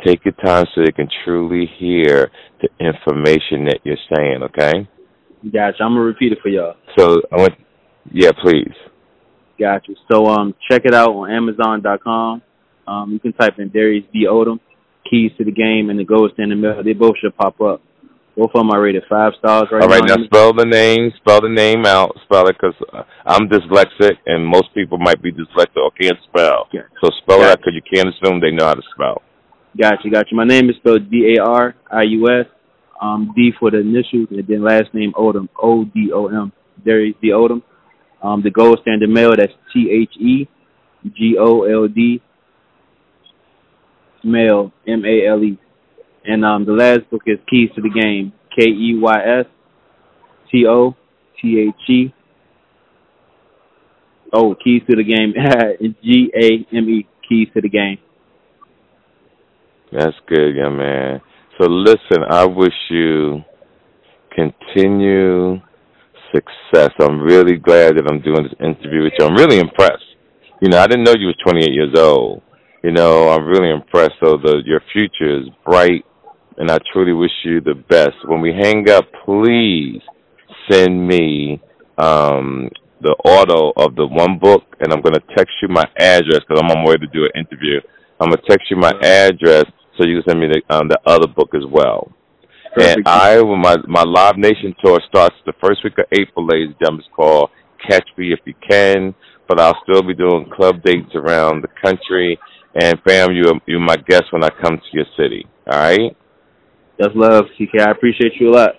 Take 0.05 0.25
your 0.25 0.33
time 0.43 0.65
so 0.73 0.81
they 0.83 0.91
can 0.91 1.07
truly 1.23 1.69
hear 1.77 2.31
the 2.61 2.69
information 2.79 3.65
that 3.65 3.79
you're 3.83 3.97
saying. 4.15 4.43
Okay. 4.43 4.87
Gotcha. 5.51 5.83
I'm 5.83 5.91
gonna 5.91 6.01
repeat 6.01 6.31
it 6.31 6.39
for 6.41 6.49
y'all. 6.49 6.75
So 6.97 7.21
I 7.31 7.37
want, 7.37 7.53
yeah, 8.11 8.31
please. 8.41 8.73
Gotcha. 9.59 9.93
So 10.11 10.25
um, 10.27 10.53
check 10.69 10.83
it 10.85 10.93
out 10.93 11.09
on 11.09 11.31
Amazon.com. 11.31 12.41
Um, 12.87 13.11
you 13.11 13.19
can 13.19 13.33
type 13.33 13.59
in 13.59 13.69
Darius 13.69 14.05
D. 14.13 14.25
Odom, 14.29 14.59
Keys 15.09 15.31
to 15.37 15.43
the 15.43 15.51
Game, 15.51 15.89
and 15.89 15.99
the 15.99 16.03
Ghost 16.03 16.35
in 16.37 16.49
the 16.49 16.55
Middle. 16.55 16.83
They 16.83 16.93
both 16.93 17.15
should 17.21 17.35
pop 17.35 17.59
up. 17.61 17.81
Both 18.35 18.49
of 18.55 18.61
them 18.61 18.71
are 18.71 18.81
rated 18.81 19.03
five 19.07 19.33
stars 19.37 19.67
right 19.71 19.83
All 19.83 19.87
right, 19.87 20.03
now. 20.07 20.15
now 20.15 20.25
spell 20.25 20.53
the 20.53 20.65
name. 20.65 21.11
Spell 21.17 21.41
the 21.41 21.49
name 21.49 21.85
out. 21.85 22.17
Spell 22.25 22.47
it 22.47 22.55
because 22.59 22.73
uh, 22.91 23.03
I'm 23.25 23.47
dyslexic, 23.47 24.17
and 24.25 24.45
most 24.45 24.73
people 24.73 24.97
might 24.97 25.21
be 25.21 25.31
dyslexic 25.31 25.77
or 25.77 25.91
can't 25.91 26.17
spell. 26.27 26.67
Yeah. 26.73 26.81
So 27.03 27.11
spell 27.21 27.37
gotcha. 27.37 27.45
it 27.45 27.51
out 27.51 27.57
because 27.59 27.73
you 27.75 27.83
can't 27.93 28.09
assume 28.09 28.41
they 28.41 28.49
know 28.49 28.65
how 28.65 28.73
to 28.73 28.81
spell. 28.95 29.21
Gotcha, 29.79 30.09
gotcha. 30.09 30.33
My 30.33 30.45
name 30.45 30.69
is 30.69 30.75
spelled 30.77 31.11
D 31.11 31.35
A 31.37 31.43
R 31.43 31.75
I 31.91 32.03
U 32.03 32.27
S. 32.29 32.47
Um, 32.99 33.33
D 33.35 33.51
for 33.59 33.69
the 33.69 33.79
initials, 33.79 34.29
and 34.31 34.47
then 34.47 34.63
last 34.63 34.93
name 34.93 35.13
Odom, 35.13 35.49
O 35.61 35.83
D 35.83 36.11
O 36.13 36.27
M. 36.27 36.51
Darius 36.83 37.15
D 37.21 37.29
Odom. 37.29 37.61
Um, 38.21 38.41
the 38.41 38.49
gold 38.49 38.79
standard 38.81 39.09
male, 39.09 39.35
that's 39.37 39.51
T 39.73 39.89
H 39.91 40.15
E 40.19 40.47
G 41.15 41.35
O 41.39 41.63
L 41.63 41.87
D 41.87 42.21
male, 44.23 44.71
M 44.88 45.03
A 45.05 45.27
L 45.27 45.43
E. 45.43 45.57
And 46.25 46.45
um, 46.45 46.65
the 46.65 46.71
last 46.71 47.09
book 47.09 47.23
is 47.25 47.38
Keys 47.49 47.69
to 47.75 47.81
the 47.81 47.89
Game, 47.89 48.33
K 48.57 48.65
E 48.65 48.97
Y 48.99 49.39
S 49.39 49.45
T 50.51 50.65
O 50.67 50.95
T 51.41 51.67
H 51.67 51.89
E. 51.89 52.13
Oh, 54.31 54.55
Keys 54.63 54.81
to 54.89 54.95
the 54.95 55.03
Game, 55.03 55.33
G 56.03 56.31
A 56.36 56.75
M 56.75 56.89
E, 56.89 57.07
Keys 57.27 57.47
to 57.53 57.62
the 57.62 57.69
Game. 57.69 57.97
That's 59.91 60.15
good, 60.27 60.55
young 60.55 60.77
man. 60.77 61.21
So 61.59 61.67
listen, 61.67 62.23
I 62.29 62.45
wish 62.45 62.73
you 62.89 63.43
continue 64.36 65.62
success. 66.33 66.89
I'm 66.99 67.21
really 67.21 67.57
glad 67.57 67.97
that 67.97 68.09
I'm 68.09 68.21
doing 68.21 68.43
this 68.43 68.57
interview 68.59 69.03
with 69.03 69.13
you. 69.19 69.25
I'm 69.25 69.36
really 69.36 69.59
impressed. 69.59 70.03
You 70.62 70.69
know, 70.69 70.79
I 70.79 70.88
didn't 70.88 71.03
know 71.03 71.13
you 71.13 71.27
was 71.27 71.36
28 71.45 71.71
years 71.71 71.93
old. 71.95 72.41
You 72.83 72.91
know, 72.91 73.29
I'm 73.29 73.45
really 73.45 73.69
impressed. 73.69 74.15
So 74.23 74.37
the 74.37 74.61
your 74.65 74.81
future 74.91 75.39
is 75.39 75.47
bright 75.65 76.05
and 76.57 76.69
I 76.69 76.77
truly 76.91 77.13
wish 77.13 77.31
you 77.43 77.61
the 77.61 77.75
best. 77.75 78.15
When 78.25 78.41
we 78.41 78.53
hang 78.53 78.89
up, 78.89 79.05
please 79.25 80.01
send 80.69 81.07
me 81.07 81.61
um, 81.97 82.69
the 83.01 83.15
auto 83.25 83.73
of 83.75 83.95
the 83.95 84.07
one 84.07 84.39
book, 84.39 84.63
and 84.79 84.93
I'm 84.93 85.01
going 85.01 85.15
to 85.15 85.35
text 85.35 85.53
you 85.61 85.67
my 85.67 85.85
address 85.97 86.41
because 86.47 86.59
I'm 86.59 86.71
on 86.71 86.83
my 86.83 86.89
way 86.91 86.97
to 86.97 87.07
do 87.07 87.25
an 87.25 87.31
interview. 87.35 87.79
I'm 88.19 88.29
going 88.29 88.39
to 88.39 88.49
text 88.49 88.69
you 88.69 88.77
my 88.77 88.93
address 89.01 89.65
so 89.97 90.05
you 90.05 90.21
can 90.21 90.29
send 90.29 90.39
me 90.39 90.47
the 90.47 90.75
um, 90.75 90.87
the 90.87 90.99
other 91.05 91.27
book 91.27 91.49
as 91.55 91.63
well. 91.69 92.11
Perfect. 92.73 92.97
And 92.97 93.07
I, 93.07 93.41
when 93.41 93.59
my 93.59 93.77
my 93.87 94.03
Live 94.03 94.37
Nation 94.37 94.75
tour 94.83 94.99
starts 95.07 95.35
the 95.45 95.53
first 95.61 95.83
week 95.83 95.97
of 95.97 96.05
April, 96.11 96.45
ladies 96.45 96.69
and 96.69 96.79
gentlemen, 96.79 97.05
it's 97.05 97.15
called 97.15 97.49
Catch 97.87 98.07
Me 98.17 98.33
If 98.33 98.39
You 98.45 98.53
Can. 98.67 99.13
But 99.47 99.59
I'll 99.59 99.77
still 99.83 100.01
be 100.01 100.13
doing 100.13 100.49
club 100.55 100.81
dates 100.83 101.13
around 101.15 101.63
the 101.63 101.67
country. 101.83 102.39
And 102.75 102.99
fam, 103.05 103.31
you 103.33 103.43
you're 103.67 103.79
my 103.79 103.97
guest 103.97 104.25
when 104.31 104.43
I 104.43 104.49
come 104.49 104.77
to 104.77 104.91
your 104.91 105.05
city. 105.17 105.45
All 105.69 105.79
right. 105.79 106.15
That's 106.97 107.13
love, 107.15 107.45
TK. 107.59 107.79
I 107.79 107.91
appreciate 107.91 108.33
you 108.39 108.49
a 108.49 108.53
lot. 108.53 108.69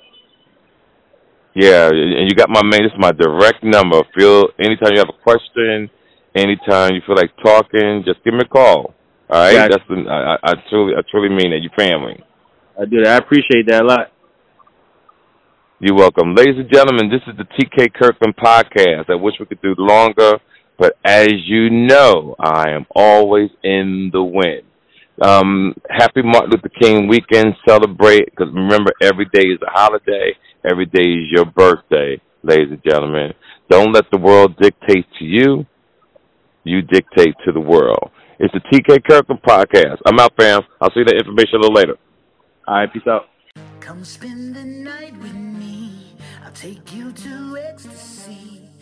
Yeah, 1.54 1.88
and 1.88 2.28
you 2.28 2.34
got 2.34 2.50
my 2.50 2.62
man. 2.62 2.82
This 2.82 2.92
is 2.92 2.98
my 2.98 3.12
direct 3.12 3.62
number. 3.62 4.02
Feel 4.16 4.48
anytime 4.58 4.90
you 4.92 4.98
have 4.98 5.08
a 5.08 5.22
question, 5.22 5.88
anytime 6.34 6.94
you 6.94 7.00
feel 7.06 7.14
like 7.14 7.30
talking, 7.42 8.02
just 8.04 8.24
give 8.24 8.34
me 8.34 8.40
a 8.42 8.48
call. 8.48 8.94
All 9.30 9.40
right, 9.40 9.54
yeah, 9.54 9.68
that's 9.68 9.84
the, 9.88 10.02
I, 10.10 10.50
I 10.50 10.54
truly, 10.68 10.94
I 10.98 11.02
truly 11.10 11.28
mean 11.28 11.50
that. 11.50 11.62
You 11.62 11.70
family. 11.78 12.22
I 12.80 12.84
do 12.86 13.02
that. 13.04 13.14
I 13.14 13.16
appreciate 13.18 13.68
that 13.68 13.82
a 13.82 13.86
lot. 13.86 14.10
You're 15.78 15.94
welcome, 15.94 16.34
ladies 16.34 16.56
and 16.58 16.70
gentlemen. 16.72 17.08
This 17.08 17.22
is 17.28 17.36
the 17.38 17.44
TK 17.44 17.94
Kirkland 17.94 18.34
podcast. 18.36 19.08
I 19.08 19.14
wish 19.14 19.34
we 19.38 19.46
could 19.46 19.62
do 19.62 19.74
longer, 19.78 20.38
but 20.78 20.96
as 21.04 21.28
you 21.44 21.70
know, 21.70 22.34
I 22.38 22.70
am 22.70 22.86
always 22.94 23.50
in 23.62 24.10
the 24.12 24.22
wind. 24.22 24.62
Um, 25.22 25.74
happy 25.88 26.22
Martin 26.22 26.50
Luther 26.50 26.68
King 26.80 27.06
weekend. 27.06 27.54
Celebrate 27.66 28.26
because 28.26 28.52
remember, 28.52 28.92
every 29.00 29.26
day 29.26 29.42
is 29.42 29.60
a 29.62 29.70
holiday. 29.70 30.32
Every 30.68 30.86
day 30.86 31.02
is 31.02 31.30
your 31.30 31.44
birthday, 31.44 32.20
ladies 32.42 32.70
and 32.70 32.82
gentlemen. 32.82 33.32
Don't 33.70 33.92
let 33.92 34.10
the 34.10 34.18
world 34.18 34.56
dictate 34.60 35.06
to 35.18 35.24
you. 35.24 35.66
You 36.64 36.82
dictate 36.82 37.34
to 37.44 37.52
the 37.52 37.60
world. 37.60 38.10
It's 38.38 38.52
the 38.52 38.60
TK 38.60 39.04
Kirkland 39.08 39.42
podcast. 39.42 39.98
I'm 40.06 40.18
out, 40.18 40.32
fam. 40.36 40.62
I'll 40.80 40.90
see 40.90 41.00
you 41.00 41.04
that 41.04 41.16
information 41.16 41.56
a 41.56 41.58
little 41.58 41.74
later. 41.74 41.96
All 42.66 42.74
right, 42.74 42.92
peace 42.92 43.02
out. 43.06 43.28
Come 43.80 44.04
spend 44.04 44.56
the 44.56 44.64
night 44.64 45.16
with 45.18 45.34
me. 45.34 46.16
I'll 46.44 46.52
take 46.52 46.92
you 46.92 47.12
to 47.12 47.58
ecstasy. 47.58 48.73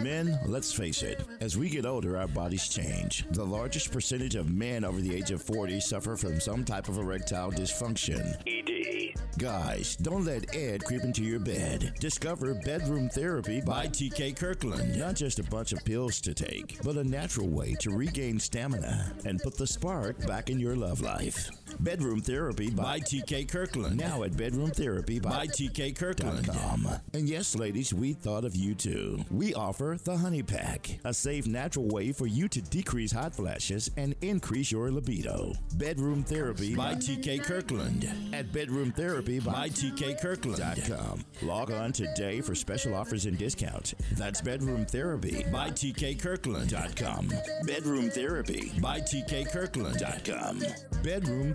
Men, 0.00 0.38
let's 0.46 0.72
face 0.72 1.02
it, 1.02 1.20
as 1.40 1.56
we 1.56 1.68
get 1.68 1.86
older, 1.86 2.16
our 2.16 2.28
bodies 2.28 2.68
change. 2.68 3.24
The 3.30 3.44
largest 3.44 3.92
percentage 3.92 4.34
of 4.34 4.50
men 4.50 4.84
over 4.84 5.00
the 5.00 5.14
age 5.14 5.30
of 5.30 5.42
40 5.42 5.80
suffer 5.80 6.16
from 6.16 6.40
some 6.40 6.64
type 6.64 6.88
of 6.88 6.98
erectile 6.98 7.50
dysfunction. 7.50 8.36
ED. 8.46 9.14
Guys, 9.38 9.96
don't 9.96 10.24
let 10.24 10.54
Ed 10.54 10.84
creep 10.84 11.02
into 11.02 11.22
your 11.22 11.40
bed. 11.40 11.94
Discover 11.98 12.54
Bedroom 12.64 13.08
Therapy 13.08 13.60
by 13.60 13.86
TK 13.86 14.36
Kirkland. 14.36 14.98
Not 14.98 15.14
just 15.14 15.38
a 15.38 15.44
bunch 15.44 15.72
of 15.72 15.84
pills 15.84 16.20
to 16.22 16.34
take, 16.34 16.82
but 16.82 16.96
a 16.96 17.04
natural 17.04 17.48
way 17.48 17.74
to 17.80 17.90
regain 17.90 18.38
stamina 18.38 19.12
and 19.24 19.40
put 19.40 19.56
the 19.56 19.66
spark 19.66 20.26
back 20.26 20.50
in 20.50 20.58
your 20.58 20.76
love 20.76 21.00
life. 21.00 21.50
Bedroom 21.82 22.20
Therapy 22.20 22.68
by 22.68 23.00
TK 23.00 23.50
Kirkland. 23.50 23.96
Now 23.96 24.22
at 24.22 24.36
Bedroom 24.36 24.70
Therapy 24.70 25.18
by 25.18 25.46
TK 25.46 25.96
Kirkland. 25.96 26.50
And 27.14 27.26
yes, 27.26 27.56
ladies, 27.56 27.94
we 27.94 28.12
thought 28.12 28.44
of 28.44 28.54
you 28.54 28.74
too. 28.74 29.24
We 29.30 29.54
offer 29.54 29.96
the 30.04 30.18
Honey 30.18 30.42
Pack, 30.42 30.98
a 31.04 31.14
safe, 31.14 31.46
natural 31.46 31.88
way 31.88 32.12
for 32.12 32.26
you 32.26 32.48
to 32.48 32.60
decrease 32.60 33.12
hot 33.12 33.34
flashes 33.34 33.90
and 33.96 34.14
increase 34.20 34.70
your 34.70 34.90
libido. 34.90 35.54
Bedroom 35.76 36.22
Therapy 36.22 36.74
by 36.74 36.94
TK 36.96 37.42
Kirkland 37.44 38.06
at 38.34 38.52
Bedroom 38.52 38.92
Therapy 38.92 39.40
by 39.40 39.70
TK 39.70 40.20
Kirkland.com. 40.20 41.24
Log 41.40 41.70
on 41.70 41.92
today 41.92 42.42
for 42.42 42.54
special 42.54 42.94
offers 42.94 43.24
and 43.24 43.38
discounts. 43.38 43.94
That's 44.12 44.42
Bedroom 44.42 44.84
Therapy 44.84 45.46
by 45.50 45.70
TK 45.70 46.20
Kirkland.com. 46.20 47.32
Bedroom 47.64 48.10
Therapy 48.10 48.70
by 48.82 49.00
TK 49.00 49.50
Kirkland.com. 49.50 50.62
Bedroom 51.02 51.54